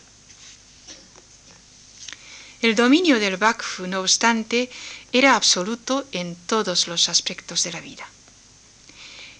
El 2.60 2.74
dominio 2.74 3.20
del 3.20 3.36
Bakfu, 3.36 3.86
no 3.86 4.00
obstante, 4.00 4.68
era 5.12 5.36
absoluto 5.36 6.06
en 6.12 6.34
todos 6.34 6.88
los 6.88 7.08
aspectos 7.08 7.62
de 7.62 7.72
la 7.72 7.80
vida. 7.80 8.06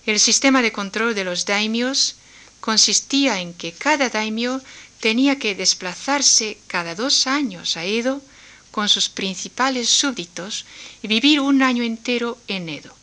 El 0.07 0.21
sistema 0.21 0.63
de 0.63 0.73
control 0.73 1.15
de 1.15 1.25
los 1.25 1.45
daimios 1.45 2.15
consistía 2.61 3.41
en 3.41 3.53
que 3.55 3.73
cada 3.73 4.09
daimio 4.09 4.63
tenía 5.01 5.39
que 5.39 5.55
desplazarse 5.55 6.59
cada 6.67 6.95
dos 6.95 7.27
años 7.27 7.77
a 7.77 7.85
Edo 7.85 8.23
con 8.71 8.89
sus 8.89 9.09
principales 9.09 9.89
súbditos 9.89 10.65
y 11.03 11.09
vivir 11.09 11.41
un 11.41 11.63
año 11.63 11.83
entero 11.83 12.39
en 12.49 12.69
Edo. 12.69 12.95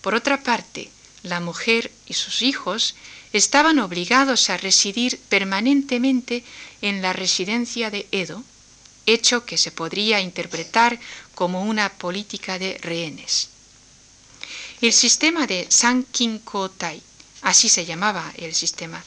Por 0.00 0.14
otra 0.14 0.42
parte, 0.42 0.90
la 1.22 1.40
mujer 1.40 1.90
y 2.06 2.14
sus 2.14 2.42
hijos 2.42 2.94
estaban 3.32 3.78
obligados 3.78 4.50
a 4.50 4.56
residir 4.56 5.18
permanentemente 5.28 6.44
en 6.80 7.02
la 7.02 7.12
residencia 7.12 7.90
de 7.90 8.06
Edo, 8.12 8.44
hecho 9.06 9.44
que 9.44 9.58
se 9.58 9.72
podría 9.72 10.20
interpretar 10.20 10.98
como 11.34 11.64
una 11.64 11.88
política 11.90 12.58
de 12.58 12.78
rehenes. 12.78 13.48
El 14.80 14.92
sistema 14.92 15.46
de 15.46 15.66
Sankinkotai, 15.68 17.02
así 17.42 17.68
se 17.68 17.84
llamaba 17.84 18.32
el 18.36 18.54
sistema, 18.54 19.02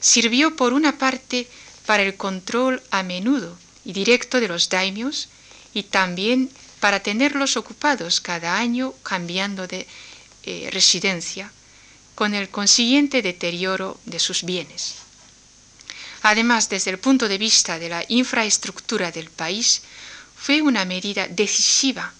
sirvió 0.00 0.56
por 0.56 0.72
una 0.72 0.96
parte 0.96 1.46
para 1.86 2.02
el 2.02 2.16
control 2.16 2.82
a 2.90 3.02
menudo 3.02 3.58
y 3.84 3.92
directo 3.92 4.40
de 4.40 4.48
los 4.48 4.68
daimios 4.68 5.28
y 5.74 5.84
también 5.84 6.50
para 6.80 7.00
tenerlos 7.00 7.56
ocupados 7.56 8.20
cada 8.20 8.56
año 8.58 8.94
cambiando 9.02 9.66
de 9.66 9.86
eh, 10.44 10.68
residencia, 10.72 11.50
con 12.14 12.34
el 12.34 12.48
consiguiente 12.50 13.22
deterioro 13.22 13.98
de 14.04 14.18
sus 14.18 14.42
bienes. 14.42 14.94
Además, 16.22 16.68
desde 16.68 16.90
el 16.90 16.98
punto 16.98 17.28
de 17.28 17.38
vista 17.38 17.78
de 17.78 17.88
la 17.88 18.04
infraestructura 18.08 19.10
del 19.10 19.30
país, 19.30 19.82
fue 20.36 20.62
una 20.62 20.84
medida 20.84 21.26
decisiva 21.28 22.12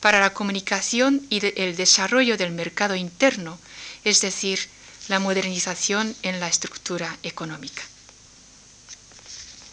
para 0.00 0.20
la 0.20 0.32
comunicación 0.32 1.26
y 1.30 1.44
el 1.60 1.76
desarrollo 1.76 2.36
del 2.36 2.52
mercado 2.52 2.94
interno, 2.94 3.58
es 4.04 4.20
decir, 4.20 4.68
la 5.08 5.18
modernización 5.18 6.14
en 6.22 6.40
la 6.40 6.48
estructura 6.48 7.16
económica. 7.22 7.82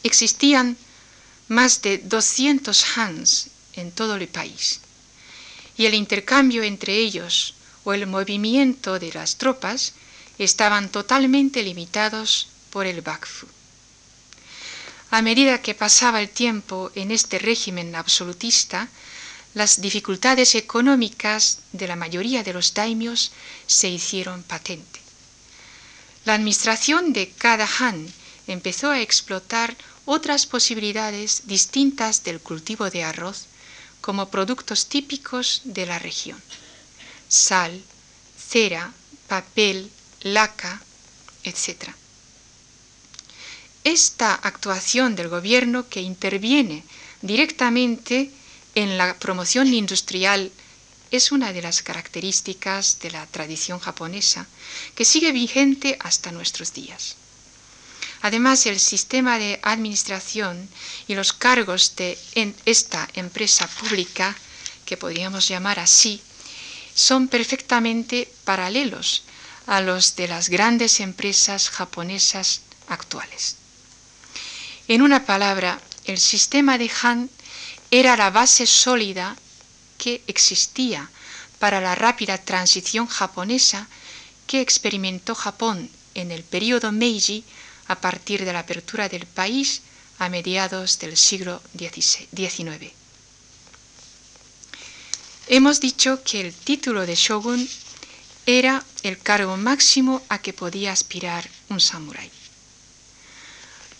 Existían 0.04 0.78
más 1.48 1.82
de 1.82 2.00
200 2.00 2.98
Hans 2.98 3.48
en 3.74 3.92
todo 3.92 4.16
el 4.16 4.28
país, 4.28 4.80
y 5.78 5.86
el 5.86 5.94
intercambio 5.94 6.64
entre 6.64 6.98
ellos 6.98 7.54
o 7.84 7.94
el 7.94 8.08
movimiento 8.08 9.00
de 9.00 9.14
las 9.14 9.38
tropas 9.38 9.94
estaban 10.38 10.90
totalmente 10.90 11.64
limitados 11.64 12.48
por 12.70 12.86
el 12.86 13.02
Bakfu. 13.02 13.48
A 15.10 15.22
medida 15.22 15.62
que 15.62 15.74
pasaba 15.74 16.22
el 16.22 16.30
tiempo 16.30 16.92
en 16.96 17.12
este 17.12 17.40
régimen 17.40 17.96
absolutista, 17.96 18.90
las 19.54 19.80
dificultades 19.80 20.54
económicas 20.56 21.60
de 21.72 21.88
la 21.88 21.96
mayoría 21.96 22.44
de 22.44 22.54
los 22.54 22.74
daimios 22.74 23.32
se 23.66 23.90
hicieron 23.90 24.44
patente. 24.44 25.00
La 26.26 26.34
administración 26.34 27.14
de 27.14 27.30
cada 27.30 27.68
Han 27.80 28.06
empezó 28.48 28.92
a 28.92 29.00
explotar 29.00 29.78
otras 30.08 30.46
posibilidades 30.46 31.43
distintas 31.48 32.24
del 32.24 32.39
cultivo 32.39 32.89
de 32.89 33.04
arroz 33.04 33.48
como 34.00 34.30
productos 34.30 34.88
típicos 34.88 35.62
de 35.65 35.86
la 35.86 36.00
región. 36.00 36.41
Sal, 37.28 37.84
cera, 38.38 38.93
papel, 39.28 39.91
laca, 40.22 40.82
etc. 41.43 41.91
Esta 43.84 44.34
actuación 44.34 45.17
del 45.17 45.28
gobierno 45.28 45.89
que 45.89 46.02
interviene 46.02 46.86
directamente 47.22 48.32
en 48.76 48.98
la 48.98 49.20
promoción 49.20 49.74
industrial 49.74 50.52
es 51.12 51.34
una 51.34 51.52
de 51.52 51.62
las 51.62 51.82
características 51.82 53.00
de 53.00 53.12
la 53.12 53.26
tradición 53.28 53.80
japonesa 53.80 54.48
que 54.96 55.04
sigue 55.04 55.34
vigente 55.34 55.98
hasta 56.00 56.32
nuestros 56.32 56.74
días. 56.74 57.17
Además, 58.22 58.66
el 58.66 58.80
sistema 58.80 59.38
de 59.38 59.60
administración 59.64 60.70
y 61.08 61.16
los 61.16 61.34
cargos 61.34 61.96
de 61.96 62.18
esta 62.66 63.08
empresa 63.14 63.68
pública, 63.68 64.36
que 64.86 64.98
podríamos 64.98 65.48
llamar 65.48 65.80
así, 65.80 66.22
son 66.96 67.28
perfectamente 67.28 68.32
paralelos 68.44 69.24
a 69.68 69.82
los 69.82 70.16
de 70.16 70.28
las 70.28 70.50
grandes 70.50 71.00
empresas 71.00 71.70
japonesas 71.70 72.62
actuales. 72.88 73.58
En 74.88 75.02
una 75.02 75.26
palabra, 75.26 75.80
el 76.06 76.18
sistema 76.18 76.78
de 76.78 76.90
Han 77.04 77.30
era 77.92 78.18
la 78.18 78.32
base 78.32 78.66
sólida 78.66 79.36
que 79.98 80.22
existía 80.28 81.10
para 81.60 81.82
la 81.82 81.96
rápida 81.96 82.38
transición 82.38 83.08
japonesa 83.08 83.88
que 84.48 84.62
experimentó 84.62 85.36
Japón 85.36 85.90
en 86.14 86.32
el 86.32 86.44
período 86.44 86.92
Meiji 86.92 87.44
a 87.88 87.95
partir 87.95 88.45
de 88.45 88.54
la 88.54 88.60
apertura 88.60 89.10
del 89.10 89.26
país 89.26 89.82
a 90.19 90.30
mediados 90.30 91.00
del 91.00 91.15
siglo 91.17 91.62
XIX. 91.78 92.91
Hemos 95.47 95.80
dicho 95.80 96.21
que 96.23 96.41
el 96.41 96.54
título 96.54 97.06
de 97.06 97.15
shogun 97.15 97.67
era 98.45 98.84
el 99.04 99.17
cargo 99.17 99.58
máximo 99.58 100.21
a 100.30 100.39
que 100.39 100.54
podía 100.54 100.91
aspirar 100.91 101.50
un 101.69 101.80
samurái. 101.80 102.32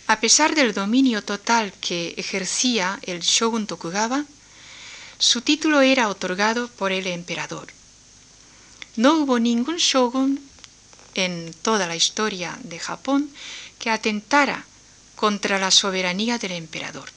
A 0.08 0.20
pesar 0.22 0.56
del 0.56 0.74
dominio 0.74 1.22
total 1.22 1.74
que 1.82 2.14
ejercía 2.18 3.00
el 3.04 3.20
shogun 3.20 3.68
Tokugawa, 3.68 4.26
su 5.20 5.42
título 5.42 5.82
era 5.82 6.08
otorgado 6.08 6.70
por 6.70 6.92
el 6.92 7.08
emperador. 7.08 7.68
No 8.96 9.16
hubo 9.18 9.40
ningún 9.40 9.78
shogun 9.78 10.40
en 11.14 11.54
toda 11.62 11.88
la 11.88 11.96
historia 11.96 12.58
de 12.64 12.80
Japón 12.80 13.30
que 13.80 13.90
atentara 13.90 14.66
contra 15.16 15.58
la 15.60 15.72
soberanía 15.72 16.38
del 16.38 16.52
emperador, 16.52 17.10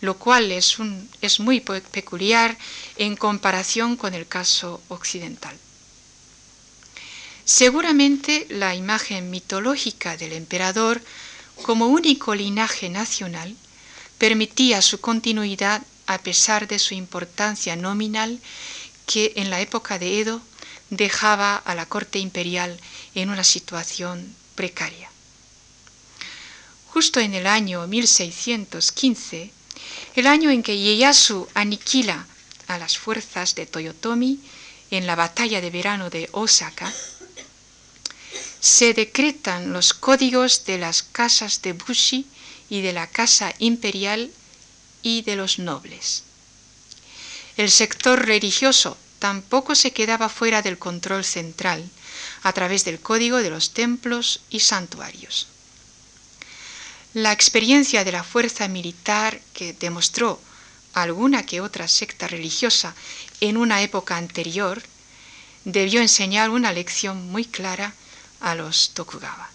lo 0.00 0.18
cual 0.18 0.52
es, 0.52 0.78
muy 1.40 1.60
peculiar 1.60 2.56
en 2.96 3.16
comparación 3.16 3.96
con 3.96 4.14
el 4.14 4.26
caso 4.26 4.80
occidental. 4.88 5.56
Seguramente 7.44 8.46
la 8.50 8.74
imagen 8.74 9.30
mitológica 9.30 10.16
del 10.16 10.32
emperador 10.32 11.02
como 11.62 11.86
único 11.86 12.34
linaje 12.34 12.88
nacional 12.88 13.56
permitía 14.18 14.82
su 14.82 15.00
continuidad 15.00 15.82
a 16.06 16.18
pesar 16.18 16.68
de 16.68 16.78
su 16.78 16.94
importancia 16.94 17.74
nominal 17.74 18.38
que 19.06 19.32
en 19.36 19.50
la 19.50 19.60
época 19.60 19.98
de 19.98 20.20
Edo 20.20 20.40
dejaba 20.90 21.56
a 21.56 21.74
la 21.74 21.86
corte 21.86 22.18
imperial 22.18 22.78
en 23.14 23.30
una 23.30 23.44
situación 23.44 24.34
precaria. 24.54 25.10
Justo 26.98 27.20
en 27.20 27.32
el 27.34 27.46
año 27.46 27.86
1615, 27.86 29.52
el 30.16 30.26
año 30.26 30.50
en 30.50 30.64
que 30.64 30.76
Ieyasu 30.76 31.46
aniquila 31.54 32.26
a 32.66 32.76
las 32.76 32.98
fuerzas 32.98 33.54
de 33.54 33.66
Toyotomi 33.66 34.40
en 34.90 35.06
la 35.06 35.14
batalla 35.14 35.60
de 35.60 35.70
verano 35.70 36.10
de 36.10 36.28
Osaka, 36.32 36.92
se 38.58 38.94
decretan 38.94 39.72
los 39.72 39.94
códigos 39.94 40.64
de 40.64 40.78
las 40.78 41.04
casas 41.04 41.62
de 41.62 41.74
Bushi 41.74 42.26
y 42.68 42.80
de 42.80 42.92
la 42.92 43.06
casa 43.06 43.54
imperial 43.60 44.32
y 45.00 45.22
de 45.22 45.36
los 45.36 45.60
nobles. 45.60 46.24
El 47.56 47.70
sector 47.70 48.26
religioso 48.26 48.96
tampoco 49.20 49.76
se 49.76 49.92
quedaba 49.92 50.28
fuera 50.28 50.62
del 50.62 50.80
control 50.80 51.24
central 51.24 51.88
a 52.42 52.52
través 52.52 52.84
del 52.84 52.98
código 52.98 53.36
de 53.36 53.50
los 53.50 53.70
templos 53.70 54.40
y 54.50 54.58
santuarios. 54.58 55.46
La 57.18 57.32
experiencia 57.32 58.04
de 58.04 58.12
la 58.12 58.22
fuerza 58.22 58.68
militar 58.68 59.40
que 59.52 59.72
demostró 59.72 60.40
alguna 60.94 61.44
que 61.44 61.60
otra 61.60 61.88
secta 61.88 62.28
religiosa 62.28 62.94
en 63.40 63.56
una 63.56 63.82
época 63.82 64.16
anterior, 64.16 64.80
debió 65.64 66.00
enseñar 66.00 66.50
una 66.50 66.72
lección 66.72 67.28
muy 67.28 67.44
clara 67.44 67.92
a 68.38 68.54
los 68.54 68.90
Tokugawa. 68.94 69.50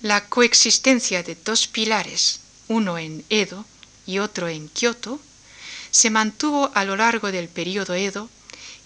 La 0.00 0.26
coexistencia 0.26 1.22
de 1.22 1.34
dos 1.34 1.66
pilares, 1.66 2.40
uno 2.68 2.96
en 2.96 3.22
Edo 3.28 3.66
y 4.06 4.18
otro 4.18 4.48
en 4.48 4.70
Kioto, 4.70 5.20
se 5.90 6.08
mantuvo 6.08 6.70
a 6.74 6.86
lo 6.86 6.96
largo 6.96 7.30
del 7.30 7.50
periodo 7.50 7.94
Edo 7.94 8.30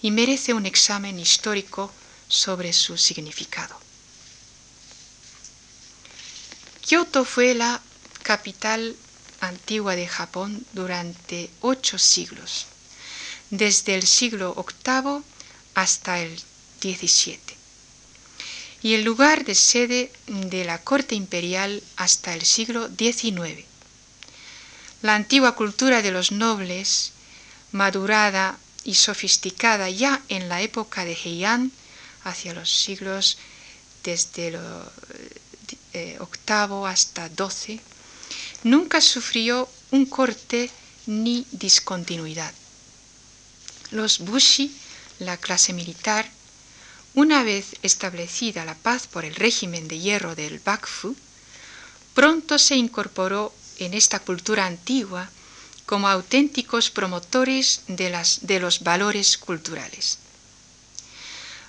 y 0.01 0.11
merece 0.11 0.53
un 0.53 0.65
examen 0.65 1.17
histórico 1.17 1.93
sobre 2.27 2.73
su 2.73 2.97
significado. 2.97 3.80
Kioto 6.91 7.23
fue 7.23 7.53
la 7.53 7.79
capital 8.21 8.97
antigua 9.39 9.95
de 9.95 10.09
Japón 10.09 10.65
durante 10.73 11.49
ocho 11.61 11.97
siglos, 11.97 12.65
desde 13.49 13.95
el 13.95 14.05
siglo 14.05 14.53
VIII 14.85 15.23
hasta 15.73 16.19
el 16.19 16.37
XVII, 16.81 17.39
y 18.83 18.95
el 18.95 19.03
lugar 19.05 19.45
de 19.45 19.55
sede 19.55 20.11
de 20.27 20.65
la 20.65 20.79
corte 20.79 21.15
imperial 21.15 21.81
hasta 21.95 22.33
el 22.33 22.41
siglo 22.41 22.89
XIX. 22.89 23.63
La 25.01 25.15
antigua 25.15 25.55
cultura 25.55 26.01
de 26.01 26.11
los 26.11 26.33
nobles, 26.33 27.13
madurada 27.71 28.57
y 28.83 28.95
sofisticada 28.95 29.89
ya 29.89 30.21
en 30.27 30.49
la 30.49 30.61
época 30.61 31.05
de 31.05 31.13
Heian, 31.13 31.71
hacia 32.25 32.53
los 32.53 32.69
siglos 32.69 33.37
desde 34.03 34.49
el 34.49 34.59
eh, 35.93 36.17
octavo 36.19 36.87
hasta 36.87 37.29
doce, 37.29 37.79
nunca 38.63 39.01
sufrió 39.01 39.67
un 39.91 40.05
corte 40.05 40.69
ni 41.05 41.45
discontinuidad. 41.51 42.53
Los 43.91 44.19
Bushi, 44.19 44.75
la 45.19 45.37
clase 45.37 45.73
militar, 45.73 46.29
una 47.13 47.43
vez 47.43 47.75
establecida 47.83 48.63
la 48.63 48.75
paz 48.75 49.07
por 49.07 49.25
el 49.25 49.35
régimen 49.35 49.87
de 49.87 49.99
hierro 49.99 50.35
del 50.35 50.59
Bakufu, 50.59 51.15
pronto 52.13 52.57
se 52.57 52.75
incorporó 52.75 53.53
en 53.79 53.93
esta 53.93 54.19
cultura 54.19 54.65
antigua 54.65 55.29
como 55.85 56.07
auténticos 56.07 56.89
promotores 56.89 57.81
de, 57.87 58.09
las, 58.09 58.47
de 58.47 58.59
los 58.59 58.81
valores 58.81 59.37
culturales. 59.37 60.19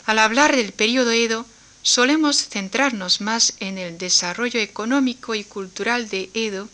Al 0.07 0.19
hablar 0.19 0.55
del 0.55 0.73
periodo 0.73 1.11
Edo, 1.11 1.47
solemos 1.83 2.49
centrarnos 2.49 3.21
más 3.21 3.55
en 3.59 3.77
el 3.77 3.99
desarrollo 3.99 4.61
económico 4.61 5.35
y 5.35 5.45
cultural 5.45 6.09
de 6.09 6.31
Edo, 6.35 6.69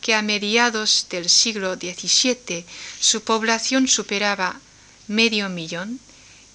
que 0.00 0.14
a 0.14 0.22
mediados 0.22 1.06
del 1.10 1.28
siglo 1.28 1.74
XVII 1.74 2.64
su 3.00 3.22
población 3.22 3.88
superaba 3.88 4.60
medio 5.08 5.48
millón 5.48 5.98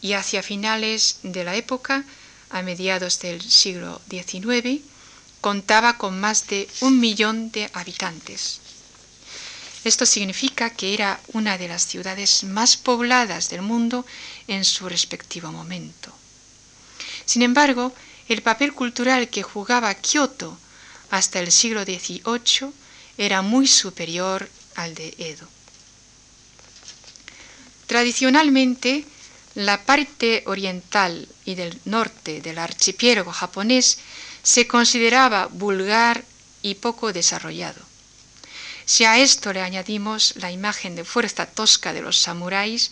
y 0.02 0.14
hacia 0.14 0.44
finales 0.44 1.20
de 1.24 1.44
la 1.44 1.56
época, 1.56 2.06
a 2.50 2.62
mediados 2.62 3.20
del 3.20 3.42
siglo 3.42 4.02
XIX, 4.10 4.82
contaba 5.42 5.98
con 5.98 6.20
más 6.20 6.48
de 6.48 6.68
un 6.82 7.00
millón 7.00 7.52
de 7.52 7.70
habitantes. 7.74 8.60
Esto 9.84 10.06
significa 10.06 10.70
que 10.70 10.94
era 10.94 11.20
una 11.34 11.58
de 11.58 11.68
las 11.68 11.86
ciudades 11.86 12.44
más 12.44 12.78
pobladas 12.78 13.50
del 13.50 13.62
mundo 13.62 14.06
en 14.48 14.66
su 14.66 14.90
respectivo 14.90 15.52
momento. 15.52 16.12
Sin 17.28 17.42
embargo, 17.42 17.94
el 18.30 18.42
papel 18.42 18.74
cultural 18.74 19.28
que 19.28 19.44
jugaba 19.44 19.94
Kioto 19.94 20.58
hasta 21.12 21.40
el 21.40 21.52
siglo 21.52 21.84
XVIII 21.84 22.72
era 23.18 23.42
muy 23.42 23.68
superior 23.68 24.50
al 24.76 24.96
de 24.96 25.14
Edo. 25.18 25.48
Tradicionalmente, 27.86 29.06
la 29.56 29.84
parte 29.84 30.44
oriental 30.46 31.28
y 31.44 31.56
del 31.56 31.78
norte 31.84 32.42
del 32.42 32.60
archipiélago 32.60 33.34
japonés 33.34 33.98
se 34.42 34.66
consideraba 34.66 35.48
vulgar 35.48 36.24
y 36.62 36.76
poco 36.76 37.12
desarrollado. 37.12 37.82
Si 38.86 39.04
a 39.04 39.18
esto 39.18 39.52
le 39.52 39.62
añadimos 39.62 40.36
la 40.38 40.50
imagen 40.50 40.96
de 40.96 41.04
fuerza 41.04 41.46
tosca 41.46 41.92
de 41.92 42.02
los 42.02 42.18
samuráis, 42.18 42.92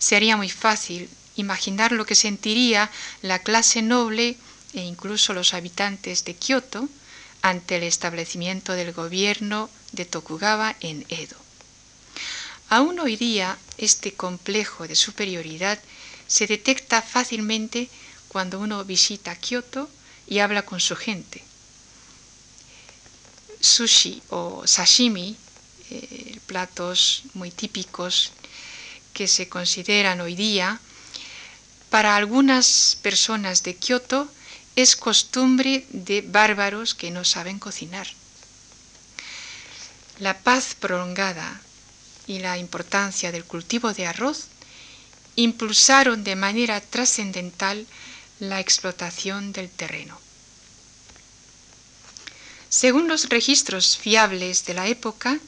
sería 0.00 0.36
muy 0.36 0.50
fácil 0.50 1.08
imaginar 1.36 1.92
lo 1.92 2.06
que 2.06 2.14
sentiría 2.14 2.90
la 3.22 3.38
clase 3.40 3.82
noble 3.82 4.36
e 4.74 4.80
incluso 4.80 5.32
los 5.32 5.54
habitantes 5.54 6.24
de 6.24 6.34
Kioto 6.34 6.88
ante 7.42 7.76
el 7.76 7.84
establecimiento 7.84 8.72
del 8.72 8.92
gobierno 8.92 9.70
de 9.92 10.04
Tokugawa 10.04 10.76
en 10.80 11.06
Edo. 11.08 11.36
Aún 12.68 12.98
hoy 12.98 13.16
día 13.16 13.56
este 13.78 14.12
complejo 14.14 14.88
de 14.88 14.96
superioridad 14.96 15.78
se 16.26 16.46
detecta 16.46 17.02
fácilmente 17.02 17.88
cuando 18.28 18.58
uno 18.58 18.84
visita 18.84 19.36
Kioto 19.36 19.88
y 20.26 20.40
habla 20.40 20.62
con 20.62 20.80
su 20.80 20.96
gente. 20.96 21.44
Sushi 23.60 24.22
o 24.30 24.66
sashimi, 24.66 25.36
eh, 25.90 26.38
platos 26.46 27.22
muy 27.34 27.50
típicos 27.50 28.32
que 29.12 29.28
se 29.28 29.48
consideran 29.48 30.20
hoy 30.20 30.34
día 30.34 30.80
para 31.90 32.16
algunas 32.16 32.96
personas 33.02 33.62
de 33.62 33.76
Kioto 33.76 34.30
es 34.74 34.96
costumbre 34.96 35.86
de 35.90 36.20
bárbaros 36.22 36.94
que 36.94 37.10
no 37.10 37.24
saben 37.24 37.58
cocinar. 37.58 38.06
La 40.18 40.38
paz 40.38 40.74
prolongada 40.78 41.60
y 42.26 42.40
la 42.40 42.58
importancia 42.58 43.32
del 43.32 43.44
cultivo 43.44 43.92
de 43.92 44.06
arroz 44.06 44.46
impulsaron 45.36 46.24
de 46.24 46.36
manera 46.36 46.80
trascendental 46.80 47.86
la 48.40 48.60
explotación 48.60 49.52
del 49.52 49.70
terreno. 49.70 50.18
Según 52.68 53.08
los 53.08 53.28
registros 53.28 53.96
fiables 53.96 54.64
de 54.64 54.74
la 54.74 54.88
época, 54.88 55.38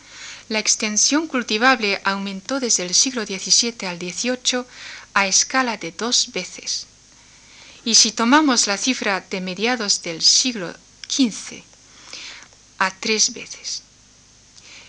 la 0.49 0.59
extensión 0.59 1.27
cultivable 1.27 2.01
aumentó 2.05 2.61
desde 2.61 2.85
el 2.85 2.95
siglo 2.95 3.27
XVII 3.27 3.87
al 3.87 3.99
XVIII 3.99 4.65
a 5.19 5.27
escala 5.27 5.77
de 5.77 5.91
dos 5.91 6.31
veces. 6.33 6.87
Y 7.85 7.97
si 7.97 8.13
tomamos 8.13 8.69
la 8.69 8.79
cifra 8.79 9.21
de 9.29 9.41
mediados 9.41 10.03
del 10.03 10.23
siglo 10.23 10.73
XV, 11.09 11.65
a 12.79 12.93
tres 12.93 13.33
veces. 13.33 13.83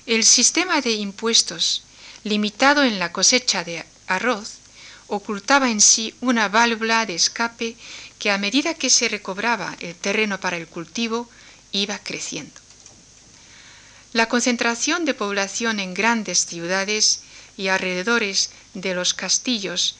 El 0.05 0.23
sistema 0.23 0.81
de 0.81 0.91
impuestos, 0.91 1.81
limitado 2.23 2.83
en 2.83 2.99
la 2.99 3.11
cosecha 3.11 3.63
de 3.63 3.83
arroz, 4.05 4.59
ocultaba 5.07 5.71
en 5.71 5.81
sí 5.81 6.13
una 6.21 6.47
válvula 6.47 7.07
de 7.07 7.15
escape 7.15 7.75
que 8.19 8.29
a 8.29 8.37
medida 8.37 8.75
que 8.75 8.91
se 8.91 9.09
recobraba 9.09 9.75
el 9.79 9.95
terreno 9.95 10.39
para 10.39 10.57
el 10.57 10.67
cultivo, 10.67 11.27
iba 11.71 11.97
creciendo. 11.97 12.59
La 14.13 14.27
concentración 14.27 15.05
de 15.05 15.15
población 15.15 15.79
en 15.79 15.95
grandes 15.95 16.45
ciudades 16.45 17.21
y 17.57 17.69
alrededores 17.69 18.51
de 18.75 18.93
los 18.93 19.15
castillos 19.15 19.95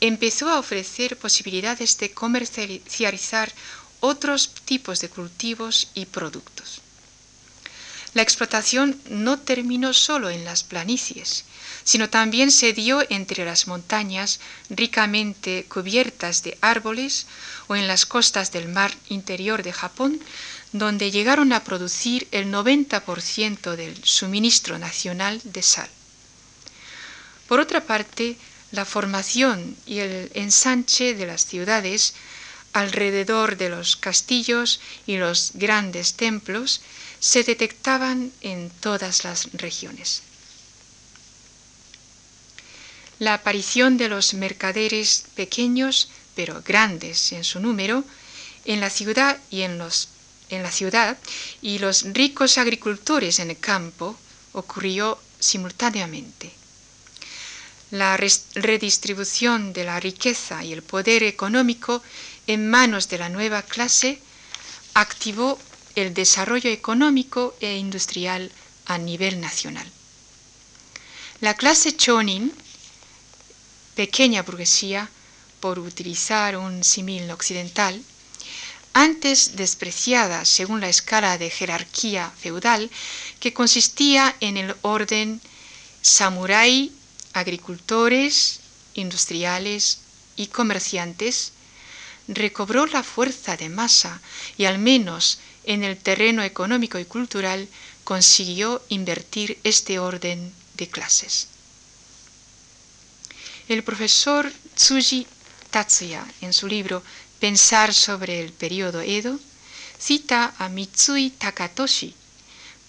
empezó 0.00 0.48
a 0.48 0.58
ofrecer 0.58 1.16
posibilidades 1.18 1.98
de 1.98 2.10
comercializar 2.12 3.52
otros 4.00 4.54
tipos 4.64 5.00
de 5.00 5.08
cultivos 5.08 5.88
y 5.94 6.06
productos. 6.06 6.80
La 8.12 8.22
explotación 8.22 9.00
no 9.08 9.38
terminó 9.38 9.92
solo 9.92 10.30
en 10.30 10.44
las 10.44 10.64
planicies, 10.64 11.44
sino 11.84 12.10
también 12.10 12.50
se 12.50 12.72
dio 12.72 13.04
entre 13.08 13.44
las 13.44 13.68
montañas 13.68 14.40
ricamente 14.68 15.64
cubiertas 15.68 16.42
de 16.42 16.58
árboles 16.60 17.26
o 17.68 17.76
en 17.76 17.86
las 17.86 18.06
costas 18.06 18.50
del 18.50 18.68
mar 18.68 18.92
interior 19.08 19.62
de 19.62 19.72
Japón, 19.72 20.20
donde 20.72 21.12
llegaron 21.12 21.52
a 21.52 21.62
producir 21.62 22.26
el 22.32 22.46
90% 22.52 23.76
del 23.76 24.04
suministro 24.04 24.78
nacional 24.78 25.40
de 25.44 25.62
sal. 25.62 25.88
Por 27.46 27.60
otra 27.60 27.80
parte, 27.84 28.36
la 28.72 28.84
formación 28.84 29.76
y 29.86 29.98
el 29.98 30.30
ensanche 30.34 31.14
de 31.14 31.26
las 31.26 31.44
ciudades 31.46 32.14
alrededor 32.72 33.56
de 33.56 33.68
los 33.68 33.96
castillos 33.96 34.80
y 35.06 35.16
los 35.16 35.52
grandes 35.54 36.14
templos 36.14 36.80
se 37.18 37.42
detectaban 37.42 38.32
en 38.40 38.70
todas 38.80 39.24
las 39.24 39.52
regiones. 39.52 40.22
La 43.18 43.34
aparición 43.34 43.98
de 43.98 44.08
los 44.08 44.34
mercaderes 44.34 45.24
pequeños 45.34 46.08
pero 46.34 46.62
grandes 46.62 47.32
en 47.32 47.44
su 47.44 47.60
número 47.60 48.04
en 48.64 48.80
la 48.80 48.88
ciudad 48.88 49.38
y 49.50 49.62
en, 49.62 49.78
los, 49.78 50.08
en 50.48 50.62
la 50.62 50.70
ciudad 50.70 51.18
y 51.60 51.80
los 51.80 52.04
ricos 52.14 52.56
agricultores 52.56 53.40
en 53.40 53.50
el 53.50 53.58
campo 53.58 54.16
ocurrió 54.52 55.20
simultáneamente 55.38 56.59
la 57.90 58.16
redistribución 58.16 59.72
de 59.72 59.84
la 59.84 59.98
riqueza 59.98 60.64
y 60.64 60.72
el 60.72 60.82
poder 60.82 61.22
económico 61.22 62.02
en 62.46 62.68
manos 62.68 63.08
de 63.08 63.18
la 63.18 63.28
nueva 63.28 63.62
clase 63.62 64.20
activó 64.94 65.58
el 65.96 66.14
desarrollo 66.14 66.70
económico 66.70 67.54
e 67.60 67.76
industrial 67.76 68.50
a 68.86 68.98
nivel 68.98 69.40
nacional. 69.40 69.90
La 71.40 71.54
clase 71.54 71.96
chonin, 71.96 72.52
pequeña 73.94 74.42
burguesía, 74.42 75.08
por 75.60 75.78
utilizar 75.78 76.56
un 76.56 76.84
símil 76.84 77.30
occidental, 77.30 78.02
antes 78.92 79.56
despreciada 79.56 80.44
según 80.44 80.80
la 80.80 80.88
escala 80.88 81.38
de 81.38 81.50
jerarquía 81.50 82.30
feudal, 82.38 82.90
que 83.38 83.52
consistía 83.52 84.36
en 84.40 84.56
el 84.56 84.74
orden 84.82 85.40
samurái, 86.02 86.92
agricultores, 87.32 88.60
industriales 88.94 89.98
y 90.36 90.48
comerciantes, 90.48 91.52
recobró 92.28 92.86
la 92.86 93.02
fuerza 93.02 93.56
de 93.56 93.68
masa 93.68 94.20
y 94.56 94.64
al 94.64 94.78
menos 94.78 95.38
en 95.64 95.84
el 95.84 95.96
terreno 95.96 96.42
económico 96.42 96.98
y 96.98 97.04
cultural 97.04 97.68
consiguió 98.04 98.82
invertir 98.88 99.58
este 99.64 99.98
orden 99.98 100.52
de 100.74 100.88
clases. 100.88 101.48
El 103.68 103.84
profesor 103.84 104.52
Tsuji 104.74 105.26
Tatsuya, 105.70 106.26
en 106.40 106.52
su 106.52 106.66
libro 106.66 107.02
Pensar 107.38 107.94
sobre 107.94 108.40
el 108.42 108.52
periodo 108.52 109.00
Edo, 109.00 109.38
cita 109.98 110.54
a 110.58 110.68
Mitsui 110.68 111.30
Takatoshi 111.30 112.14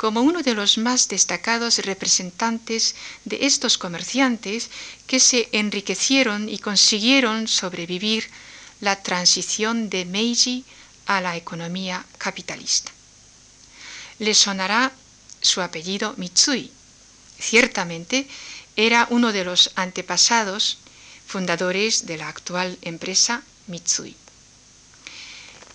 como 0.01 0.21
uno 0.21 0.41
de 0.41 0.55
los 0.55 0.79
más 0.79 1.09
destacados 1.09 1.77
representantes 1.77 2.95
de 3.23 3.45
estos 3.45 3.77
comerciantes 3.77 4.71
que 5.05 5.19
se 5.19 5.47
enriquecieron 5.51 6.49
y 6.49 6.57
consiguieron 6.57 7.47
sobrevivir 7.47 8.27
la 8.79 8.95
transición 9.03 9.91
de 9.91 10.05
Meiji 10.05 10.65
a 11.05 11.21
la 11.21 11.37
economía 11.37 12.03
capitalista. 12.17 12.91
Le 14.17 14.33
sonará 14.33 14.91
su 15.39 15.61
apellido 15.61 16.15
Mitsui. 16.17 16.71
Ciertamente 17.39 18.27
era 18.75 19.05
uno 19.11 19.31
de 19.31 19.45
los 19.45 19.69
antepasados 19.75 20.79
fundadores 21.27 22.07
de 22.07 22.17
la 22.17 22.27
actual 22.27 22.75
empresa 22.81 23.43
Mitsui. 23.67 24.15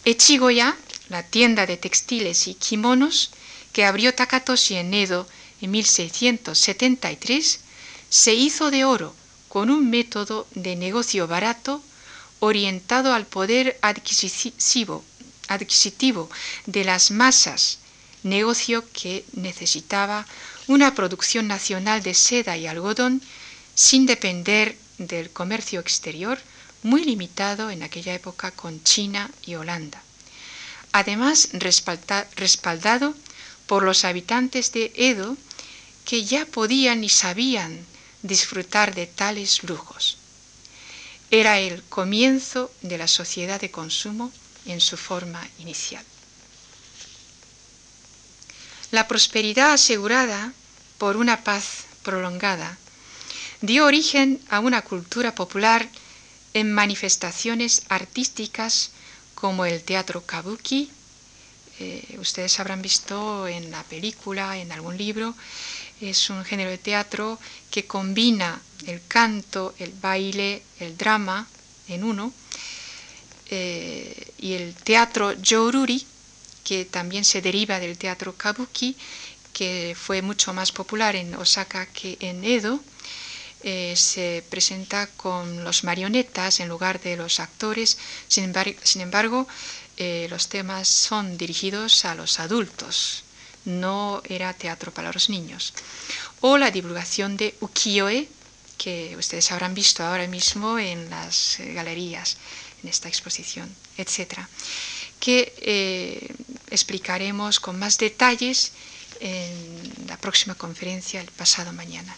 Echigoya, 0.04 0.76
la 1.10 1.22
tienda 1.22 1.64
de 1.64 1.76
textiles 1.76 2.48
y 2.48 2.54
kimonos 2.54 3.30
que 3.76 3.84
abrió 3.84 4.14
Takatoshi 4.14 4.76
en 4.76 4.94
Edo 4.94 5.28
en 5.60 5.70
1673, 5.70 7.60
se 8.08 8.32
hizo 8.32 8.70
de 8.70 8.86
oro 8.86 9.14
con 9.50 9.68
un 9.68 9.90
método 9.90 10.46
de 10.54 10.76
negocio 10.76 11.26
barato 11.26 11.82
orientado 12.40 13.12
al 13.12 13.26
poder 13.26 13.78
adquisitivo, 13.82 15.04
adquisitivo 15.48 16.30
de 16.64 16.84
las 16.84 17.10
masas, 17.10 17.76
negocio 18.22 18.82
que 18.94 19.26
necesitaba 19.34 20.26
una 20.68 20.94
producción 20.94 21.46
nacional 21.46 22.02
de 22.02 22.14
seda 22.14 22.56
y 22.56 22.66
algodón 22.66 23.20
sin 23.74 24.06
depender 24.06 24.78
del 24.96 25.28
comercio 25.30 25.80
exterior 25.80 26.38
muy 26.82 27.04
limitado 27.04 27.68
en 27.68 27.82
aquella 27.82 28.14
época 28.14 28.52
con 28.52 28.82
China 28.84 29.30
y 29.44 29.56
Holanda. 29.56 30.02
Además, 30.92 31.50
respaldado 31.52 33.14
por 33.66 33.82
los 33.82 34.04
habitantes 34.04 34.72
de 34.72 34.92
Edo 34.96 35.36
que 36.04 36.24
ya 36.24 36.46
podían 36.46 37.02
y 37.04 37.08
sabían 37.08 37.84
disfrutar 38.22 38.94
de 38.94 39.06
tales 39.06 39.64
lujos. 39.64 40.18
Era 41.30 41.58
el 41.58 41.82
comienzo 41.84 42.70
de 42.82 42.98
la 42.98 43.08
sociedad 43.08 43.60
de 43.60 43.70
consumo 43.70 44.32
en 44.66 44.80
su 44.80 44.96
forma 44.96 45.46
inicial. 45.58 46.04
La 48.92 49.08
prosperidad 49.08 49.72
asegurada 49.72 50.52
por 50.98 51.16
una 51.16 51.42
paz 51.42 51.84
prolongada 52.02 52.78
dio 53.60 53.84
origen 53.84 54.40
a 54.48 54.60
una 54.60 54.82
cultura 54.82 55.34
popular 55.34 55.88
en 56.54 56.72
manifestaciones 56.72 57.82
artísticas 57.88 58.90
como 59.34 59.66
el 59.66 59.82
teatro 59.82 60.24
kabuki, 60.24 60.90
eh, 61.78 62.16
ustedes 62.18 62.58
habrán 62.60 62.82
visto 62.82 63.46
en 63.48 63.70
la 63.70 63.82
película, 63.84 64.56
en 64.58 64.72
algún 64.72 64.96
libro, 64.96 65.34
es 66.00 66.30
un 66.30 66.44
género 66.44 66.70
de 66.70 66.78
teatro 66.78 67.38
que 67.70 67.86
combina 67.86 68.60
el 68.86 69.00
canto, 69.06 69.74
el 69.78 69.92
baile, 69.92 70.62
el 70.80 70.96
drama 70.96 71.46
en 71.88 72.04
uno, 72.04 72.32
eh, 73.50 74.32
y 74.38 74.54
el 74.54 74.74
teatro 74.74 75.34
Joruri, 75.44 76.04
que 76.64 76.84
también 76.84 77.24
se 77.24 77.40
deriva 77.40 77.78
del 77.78 77.96
teatro 77.96 78.34
kabuki, 78.36 78.96
que 79.52 79.96
fue 79.98 80.20
mucho 80.20 80.52
más 80.52 80.72
popular 80.72 81.16
en 81.16 81.34
Osaka 81.36 81.86
que 81.86 82.18
en 82.20 82.44
Edo, 82.44 82.80
eh, 83.62 83.94
se 83.96 84.44
presenta 84.50 85.06
con 85.16 85.64
los 85.64 85.82
marionetas 85.82 86.60
en 86.60 86.68
lugar 86.68 87.00
de 87.00 87.16
los 87.16 87.40
actores. 87.40 87.96
Sin 88.28 88.52
embargo, 89.00 89.48
eh, 89.96 90.26
los 90.30 90.48
temas 90.48 90.88
son 90.88 91.38
dirigidos 91.38 92.04
a 92.04 92.14
los 92.14 92.38
adultos, 92.38 93.24
no 93.64 94.22
era 94.28 94.52
teatro 94.54 94.92
para 94.92 95.12
los 95.12 95.28
niños. 95.28 95.72
O 96.40 96.58
la 96.58 96.70
divulgación 96.70 97.36
de 97.36 97.54
ukiyo-e, 97.60 98.28
que 98.78 99.16
ustedes 99.18 99.50
habrán 99.52 99.74
visto 99.74 100.04
ahora 100.04 100.26
mismo 100.26 100.78
en 100.78 101.08
las 101.08 101.60
eh, 101.60 101.72
galerías, 101.72 102.36
en 102.82 102.90
esta 102.90 103.08
exposición, 103.08 103.74
etc. 103.96 104.40
Que 105.18 106.30
explicaremos 106.70 107.58
con 107.58 107.78
más 107.78 107.96
detalles 107.96 108.72
en 109.20 110.06
la 110.06 110.18
próxima 110.18 110.54
conferencia 110.54 111.20
el 111.20 111.30
pasado 111.32 111.72
mañana. 111.72 112.14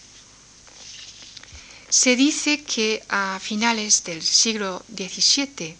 Se 1.88 2.16
dice 2.16 2.62
que 2.64 3.02
a 3.08 3.38
finales 3.40 4.04
del 4.04 4.22
siglo 4.22 4.84
XVII, 4.94 5.74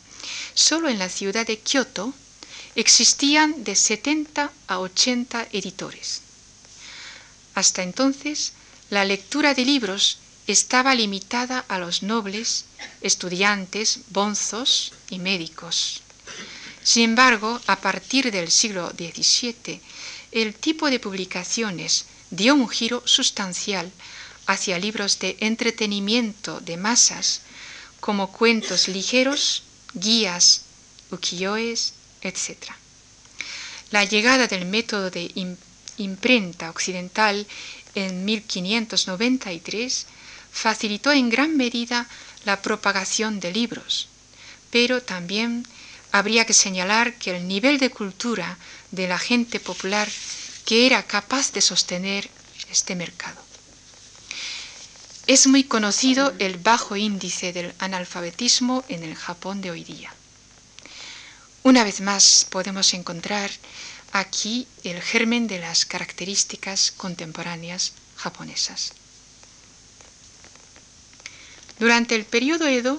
solo 0.58 0.88
en 0.88 0.98
la 0.98 1.08
ciudad 1.08 1.46
de 1.46 1.60
Kioto, 1.60 2.12
existían 2.74 3.62
de 3.62 3.76
70 3.76 4.50
a 4.66 4.78
80 4.80 5.48
editores. 5.52 6.22
Hasta 7.54 7.84
entonces, 7.84 8.54
la 8.90 9.04
lectura 9.04 9.54
de 9.54 9.64
libros 9.64 10.18
estaba 10.48 10.96
limitada 10.96 11.64
a 11.68 11.78
los 11.78 12.02
nobles, 12.02 12.64
estudiantes, 13.02 14.00
bonzos 14.10 14.92
y 15.10 15.20
médicos. 15.20 16.02
Sin 16.82 17.04
embargo, 17.04 17.60
a 17.68 17.76
partir 17.76 18.32
del 18.32 18.50
siglo 18.50 18.90
XVII, 18.90 19.80
el 20.32 20.54
tipo 20.54 20.90
de 20.90 20.98
publicaciones 20.98 22.06
dio 22.30 22.54
un 22.56 22.68
giro 22.68 23.02
sustancial 23.06 23.92
hacia 24.46 24.78
libros 24.78 25.20
de 25.20 25.36
entretenimiento 25.38 26.58
de 26.60 26.76
masas, 26.76 27.42
como 28.00 28.32
cuentos 28.32 28.88
ligeros, 28.88 29.62
guías, 29.94 30.62
ukiyo-es, 31.10 31.92
etc. 32.22 32.72
La 33.90 34.04
llegada 34.04 34.46
del 34.46 34.66
método 34.66 35.10
de 35.10 35.30
imprenta 35.96 36.70
occidental 36.70 37.46
en 37.94 38.24
1593 38.24 40.06
facilitó 40.50 41.12
en 41.12 41.30
gran 41.30 41.56
medida 41.56 42.06
la 42.44 42.60
propagación 42.62 43.40
de 43.40 43.52
libros, 43.52 44.08
pero 44.70 45.02
también 45.02 45.66
habría 46.12 46.44
que 46.44 46.54
señalar 46.54 47.14
que 47.14 47.36
el 47.36 47.48
nivel 47.48 47.78
de 47.78 47.90
cultura 47.90 48.58
de 48.90 49.08
la 49.08 49.18
gente 49.18 49.60
popular 49.60 50.08
que 50.64 50.86
era 50.86 51.02
capaz 51.02 51.52
de 51.52 51.60
sostener 51.60 52.28
este 52.70 52.94
mercado. 52.94 53.47
Es 55.28 55.46
muy 55.46 55.62
conocido 55.62 56.32
el 56.38 56.56
bajo 56.56 56.96
índice 56.96 57.52
del 57.52 57.74
analfabetismo 57.80 58.82
en 58.88 59.02
el 59.02 59.14
Japón 59.14 59.60
de 59.60 59.70
hoy 59.70 59.84
día. 59.84 60.10
Una 61.62 61.84
vez 61.84 62.00
más 62.00 62.46
podemos 62.48 62.94
encontrar 62.94 63.50
aquí 64.12 64.66
el 64.84 65.02
germen 65.02 65.46
de 65.46 65.58
las 65.58 65.84
características 65.84 66.92
contemporáneas 66.92 67.92
japonesas. 68.16 68.94
Durante 71.78 72.14
el 72.14 72.24
periodo 72.24 72.66
Edo, 72.66 72.96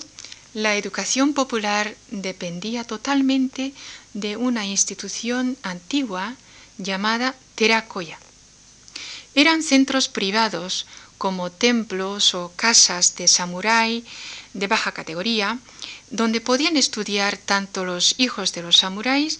la 0.54 0.76
educación 0.76 1.34
popular 1.34 1.96
dependía 2.12 2.84
totalmente 2.84 3.74
de 4.14 4.38
una 4.38 4.68
institución 4.68 5.58
antigua 5.64 6.36
llamada 6.78 7.34
Terakoya. 7.56 8.20
Eran 9.34 9.64
centros 9.64 10.10
privados 10.10 10.86
como 11.20 11.52
templos 11.52 12.34
o 12.34 12.52
casas 12.56 13.16
de 13.20 13.28
samurái 13.28 14.08
de 14.56 14.68
baja 14.68 14.96
categoría, 14.96 15.60
donde 16.10 16.42
podían 16.42 16.78
estudiar 16.78 17.38
tanto 17.38 17.84
los 17.84 18.16
hijos 18.18 18.54
de 18.54 18.64
los 18.64 18.78
samuráis 18.78 19.40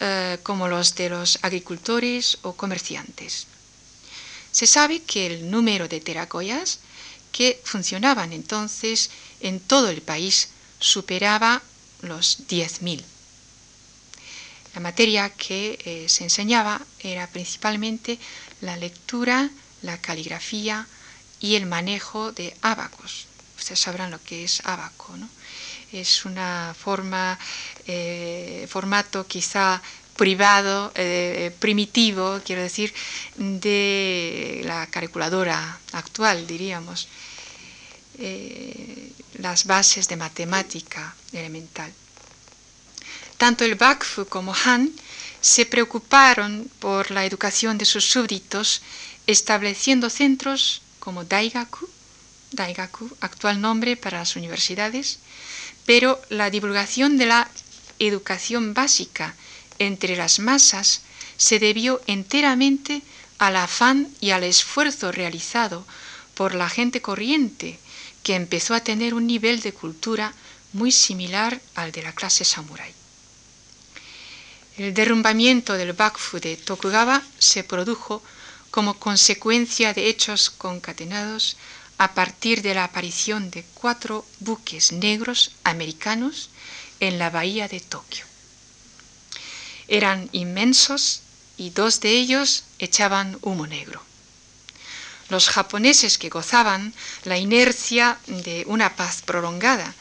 eh, 0.00 0.38
como 0.44 0.68
los 0.68 0.94
de 0.94 1.08
los 1.08 1.40
agricultores 1.42 2.38
o 2.42 2.52
comerciantes. 2.52 3.48
Se 4.52 4.66
sabe 4.66 5.02
que 5.02 5.26
el 5.26 5.50
número 5.50 5.88
de 5.88 6.00
terakoyas 6.00 6.78
que 7.32 7.60
funcionaban 7.64 8.32
entonces 8.32 9.10
en 9.40 9.60
todo 9.60 9.88
el 9.88 10.02
país 10.02 10.48
superaba 10.78 11.62
los 12.02 12.46
10.000. 12.48 13.02
La 14.74 14.80
materia 14.80 15.30
que 15.30 15.78
eh, 15.84 16.08
se 16.08 16.24
enseñaba 16.24 16.80
era 17.00 17.26
principalmente 17.28 18.18
la 18.60 18.76
lectura, 18.76 19.50
la 19.82 19.98
caligrafía, 20.00 20.86
y 21.40 21.54
el 21.54 21.66
manejo 21.66 22.32
de 22.32 22.56
abacos. 22.62 23.26
Ustedes 23.56 23.80
sabrán 23.80 24.10
lo 24.10 24.22
que 24.22 24.44
es 24.44 24.64
abaco, 24.64 25.16
¿no? 25.16 25.28
Es 25.92 26.24
una 26.24 26.74
forma, 26.78 27.38
eh, 27.86 28.66
formato 28.68 29.26
quizá 29.26 29.80
privado, 30.16 30.92
eh, 30.96 31.54
primitivo, 31.58 32.40
quiero 32.44 32.62
decir, 32.62 32.92
de 33.36 34.62
la 34.64 34.86
calculadora 34.88 35.78
actual, 35.92 36.46
diríamos, 36.46 37.08
eh, 38.18 39.12
las 39.34 39.64
bases 39.64 40.08
de 40.08 40.16
matemática 40.16 41.14
elemental. 41.32 41.92
Tanto 43.36 43.64
el 43.64 43.76
Bakfu 43.76 44.26
como 44.26 44.52
Han 44.64 44.90
se 45.40 45.64
preocuparon 45.64 46.68
por 46.80 47.12
la 47.12 47.24
educación 47.24 47.78
de 47.78 47.84
sus 47.84 48.04
súbditos, 48.04 48.82
estableciendo 49.28 50.10
centros 50.10 50.82
como 50.98 51.24
Daigaku, 51.24 51.88
Daigaku, 52.52 53.10
actual 53.20 53.60
nombre 53.60 53.96
para 53.96 54.18
las 54.18 54.36
universidades, 54.36 55.18
pero 55.86 56.20
la 56.28 56.50
divulgación 56.50 57.16
de 57.16 57.26
la 57.26 57.48
educación 57.98 58.74
básica 58.74 59.34
entre 59.78 60.16
las 60.16 60.38
masas 60.38 61.02
se 61.36 61.58
debió 61.58 62.00
enteramente 62.06 63.02
al 63.38 63.56
afán 63.56 64.08
y 64.20 64.30
al 64.30 64.44
esfuerzo 64.44 65.12
realizado 65.12 65.86
por 66.34 66.54
la 66.54 66.68
gente 66.68 67.00
corriente, 67.00 67.78
que 68.22 68.34
empezó 68.34 68.74
a 68.74 68.80
tener 68.80 69.14
un 69.14 69.26
nivel 69.26 69.60
de 69.60 69.72
cultura 69.72 70.34
muy 70.72 70.92
similar 70.92 71.60
al 71.74 71.92
de 71.92 72.02
la 72.02 72.12
clase 72.12 72.44
samurái. 72.44 72.92
El 74.76 74.94
derrumbamiento 74.94 75.74
del 75.74 75.92
Bakufu 75.92 76.38
de 76.38 76.56
Tokugawa 76.56 77.22
se 77.38 77.64
produjo 77.64 78.22
como 78.70 78.98
consecuencia 78.98 79.94
de 79.94 80.08
hechos 80.08 80.50
concatenados 80.50 81.56
a 81.98 82.14
partir 82.14 82.62
de 82.62 82.74
la 82.74 82.84
aparición 82.84 83.50
de 83.50 83.64
cuatro 83.74 84.24
buques 84.40 84.92
negros 84.92 85.52
americanos 85.64 86.50
en 87.00 87.18
la 87.18 87.30
bahía 87.30 87.68
de 87.68 87.80
Tokio. 87.80 88.24
Eran 89.88 90.28
inmensos 90.32 91.22
y 91.56 91.70
dos 91.70 92.00
de 92.00 92.10
ellos 92.10 92.64
echaban 92.78 93.38
humo 93.42 93.66
negro. 93.66 94.02
Los 95.28 95.48
japoneses 95.48 96.18
que 96.18 96.30
gozaban 96.30 96.94
la 97.24 97.36
inercia 97.36 98.18
de 98.26 98.64
una 98.66 98.96
paz 98.96 99.22
prolongada, 99.22 99.94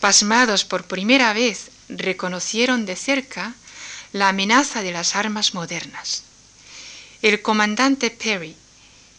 pasmados 0.00 0.64
por 0.64 0.84
primera 0.84 1.32
vez, 1.32 1.70
reconocieron 1.88 2.86
de 2.86 2.96
cerca 2.96 3.54
la 4.12 4.28
amenaza 4.28 4.82
de 4.82 4.92
las 4.92 5.16
armas 5.16 5.52
modernas. 5.54 6.22
El 7.24 7.40
comandante 7.40 8.10
Perry 8.10 8.54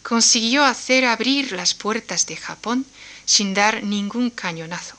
consiguió 0.04 0.64
hacer 0.64 1.04
abrir 1.06 1.50
las 1.50 1.74
puertas 1.74 2.24
de 2.26 2.36
Japón 2.36 2.86
sin 3.24 3.52
dar 3.52 3.82
ningún 3.82 4.30
cañonazo 4.30 4.94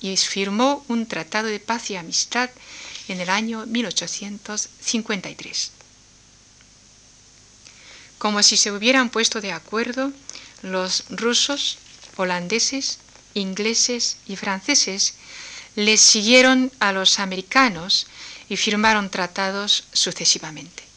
y 0.00 0.16
firmó 0.16 0.84
un 0.86 1.06
tratado 1.06 1.48
de 1.48 1.58
paz 1.58 1.90
y 1.90 1.96
amistad 1.96 2.48
en 3.08 3.20
el 3.20 3.30
año 3.30 3.66
1853. 3.66 5.72
Como 8.18 8.44
si 8.44 8.56
se 8.56 8.70
hubieran 8.70 9.10
puesto 9.10 9.40
de 9.40 9.50
acuerdo, 9.50 10.12
los 10.62 11.06
rusos, 11.10 11.78
holandeses, 12.14 12.98
ingleses 13.34 14.18
y 14.28 14.36
franceses 14.36 15.14
les 15.74 16.00
siguieron 16.00 16.70
a 16.78 16.92
los 16.92 17.18
americanos 17.18 18.06
y 18.48 18.56
firmaron 18.56 19.10
tratados 19.10 19.82
sucesivamente. 19.92 20.89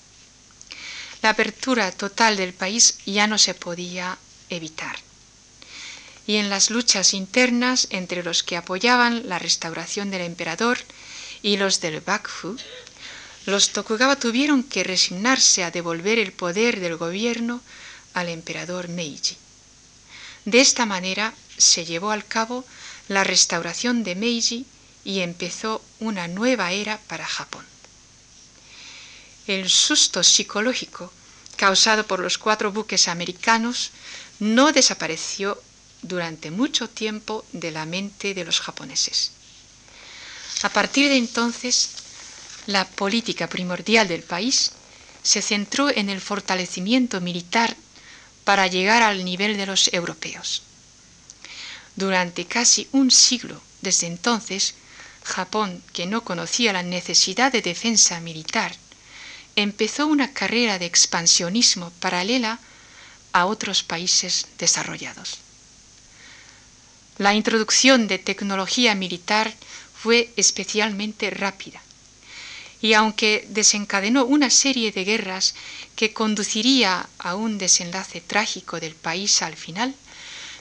La 1.24 1.30
apertura 1.30 1.90
total 1.94 2.36
del 2.36 2.54
país 2.54 2.98
ya 3.06 3.28
no 3.28 3.38
se 3.38 3.54
podía 3.54 4.18
evitar. 4.50 4.98
Y 6.28 6.36
en 6.36 6.50
las 6.50 6.70
luchas 6.70 7.14
internas 7.14 7.88
entre 7.92 8.24
los 8.24 8.44
que 8.44 8.58
apoyaban 8.58 9.30
la 9.30 9.40
restauración 9.40 10.12
del 10.12 10.22
emperador 10.22 10.80
y 11.42 11.56
los 11.56 11.80
del 11.80 12.02
Bakufu, 12.02 12.58
los 13.46 13.70
Tokugawa 13.70 14.18
tuvieron 14.18 14.64
que 14.64 14.84
resignarse 14.84 15.64
a 15.64 15.72
devolver 15.72 16.20
el 16.20 16.34
poder 16.34 16.82
del 16.82 16.98
gobierno 16.98 17.62
al 18.14 18.28
emperador 18.28 18.90
Meiji. 18.90 19.38
De 20.44 20.60
esta 20.60 20.86
manera 20.86 21.34
se 21.58 21.86
llevó 21.86 22.12
al 22.12 22.26
cabo 22.26 22.66
la 23.08 23.24
restauración 23.24 24.04
de 24.04 24.16
Meiji 24.16 24.66
y 25.06 25.22
empezó 25.22 25.82
una 26.02 26.28
nueva 26.28 26.74
era 26.74 27.00
para 27.08 27.26
Japón. 27.26 27.73
El 29.48 29.70
susto 29.70 30.24
psicológico 30.24 31.12
causado 31.58 32.06
por 32.08 32.20
los 32.20 32.38
cuatro 32.38 32.72
buques 32.72 33.08
americanos 33.08 33.92
no 34.40 34.72
desapareció 34.72 35.62
durante 36.02 36.52
mucho 36.52 36.90
tiempo 36.90 37.46
de 37.52 37.72
la 37.72 37.86
mente 37.86 38.34
de 38.34 38.46
los 38.46 38.60
japoneses. 38.60 39.32
A 40.64 40.70
partir 40.70 41.10
de 41.10 41.18
entonces, 41.18 41.90
la 42.68 42.86
política 42.88 43.48
primordial 43.48 44.08
del 44.08 44.24
país 44.24 44.72
se 45.24 45.42
centró 45.42 45.90
en 45.90 46.10
el 46.10 46.22
fortalecimiento 46.22 47.22
militar 47.22 47.76
para 48.44 48.68
llegar 48.68 49.04
al 49.04 49.24
nivel 49.26 49.58
de 49.58 49.66
los 49.66 49.92
europeos. 49.94 50.64
Durante 51.96 52.46
casi 52.46 52.88
un 52.92 53.12
siglo 53.12 53.62
desde 53.82 54.08
entonces, 54.08 54.76
Japón, 55.24 55.82
que 55.94 56.06
no 56.06 56.24
conocía 56.24 56.74
la 56.74 56.84
necesidad 56.84 57.52
de 57.52 57.62
defensa 57.62 58.20
militar, 58.20 58.76
empezó 59.56 60.08
una 60.08 60.34
carrera 60.34 60.80
de 60.80 60.86
expansionismo 60.86 61.92
paralela 62.00 62.60
a 63.34 63.46
otros 63.46 63.84
países 63.84 64.48
desarrollados. 64.58 65.40
La 67.18 67.34
introducción 67.34 68.08
de 68.08 68.18
tecnología 68.20 68.96
militar 68.96 69.54
fue 69.96 70.32
especialmente 70.36 71.30
rápida 71.30 71.82
y 72.82 72.94
aunque 72.96 73.48
desencadenó 73.50 74.26
una 74.26 74.50
serie 74.50 74.92
de 74.92 75.06
guerras 75.06 75.56
que 75.96 76.12
conduciría 76.12 77.08
a 77.18 77.36
un 77.36 77.58
desenlace 77.58 78.20
trágico 78.20 78.82
del 78.82 78.94
país 78.94 79.42
al 79.42 79.56
final, 79.56 79.96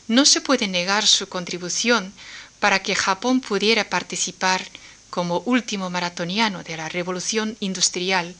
no 0.06 0.24
se 0.24 0.40
puede 0.40 0.68
negar 0.68 1.04
su 1.04 1.28
contribución 1.28 2.12
para 2.60 2.80
que 2.80 2.94
Japón 2.94 3.40
pudiera 3.40 3.90
participar 3.90 4.64
como 5.10 5.40
último 5.40 5.90
maratoniano 5.90 6.62
de 6.62 6.76
la 6.76 6.88
revolución 6.88 7.56
industrial 7.58 8.36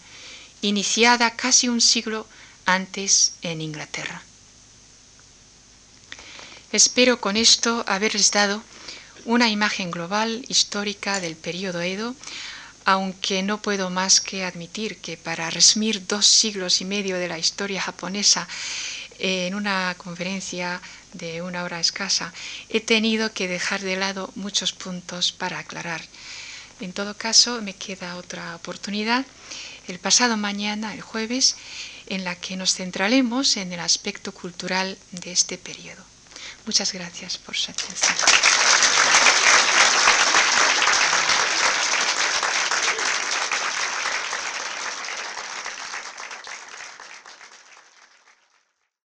iniciada 0.62 1.36
casi 1.36 1.68
un 1.68 1.80
siglo 1.80 2.26
antes 2.64 3.34
en 3.42 3.60
Inglaterra. 3.60 4.22
Espero 6.70 7.20
con 7.20 7.36
esto 7.36 7.84
haberles 7.86 8.30
dado 8.30 8.62
una 9.24 9.50
imagen 9.50 9.90
global 9.90 10.44
histórica 10.48 11.20
del 11.20 11.36
periodo 11.36 11.82
Edo, 11.82 12.14
aunque 12.84 13.42
no 13.42 13.60
puedo 13.60 13.90
más 13.90 14.20
que 14.20 14.44
admitir 14.44 14.98
que 14.98 15.16
para 15.16 15.50
resumir 15.50 16.06
dos 16.06 16.26
siglos 16.26 16.80
y 16.80 16.84
medio 16.84 17.18
de 17.18 17.28
la 17.28 17.38
historia 17.38 17.82
japonesa 17.82 18.48
en 19.18 19.54
una 19.54 19.94
conferencia 19.98 20.80
de 21.12 21.42
una 21.42 21.62
hora 21.64 21.78
escasa, 21.78 22.32
he 22.68 22.80
tenido 22.80 23.32
que 23.32 23.48
dejar 23.48 23.80
de 23.82 23.96
lado 23.96 24.32
muchos 24.34 24.72
puntos 24.72 25.32
para 25.32 25.58
aclarar. 25.58 26.02
En 26.80 26.92
todo 26.92 27.16
caso, 27.16 27.62
me 27.62 27.74
queda 27.74 28.16
otra 28.16 28.56
oportunidad 28.56 29.24
el 29.88 29.98
pasado 29.98 30.36
mañana, 30.36 30.94
el 30.94 31.00
jueves, 31.00 31.56
en 32.06 32.24
la 32.24 32.34
que 32.34 32.56
nos 32.56 32.74
centraremos 32.74 33.56
en 33.56 33.72
el 33.72 33.80
aspecto 33.80 34.32
cultural 34.32 34.98
de 35.12 35.32
este 35.32 35.58
periodo. 35.58 36.04
Muchas 36.66 36.92
gracias 36.92 37.38
por 37.38 37.56
su 37.56 37.70
atención. 37.70 38.14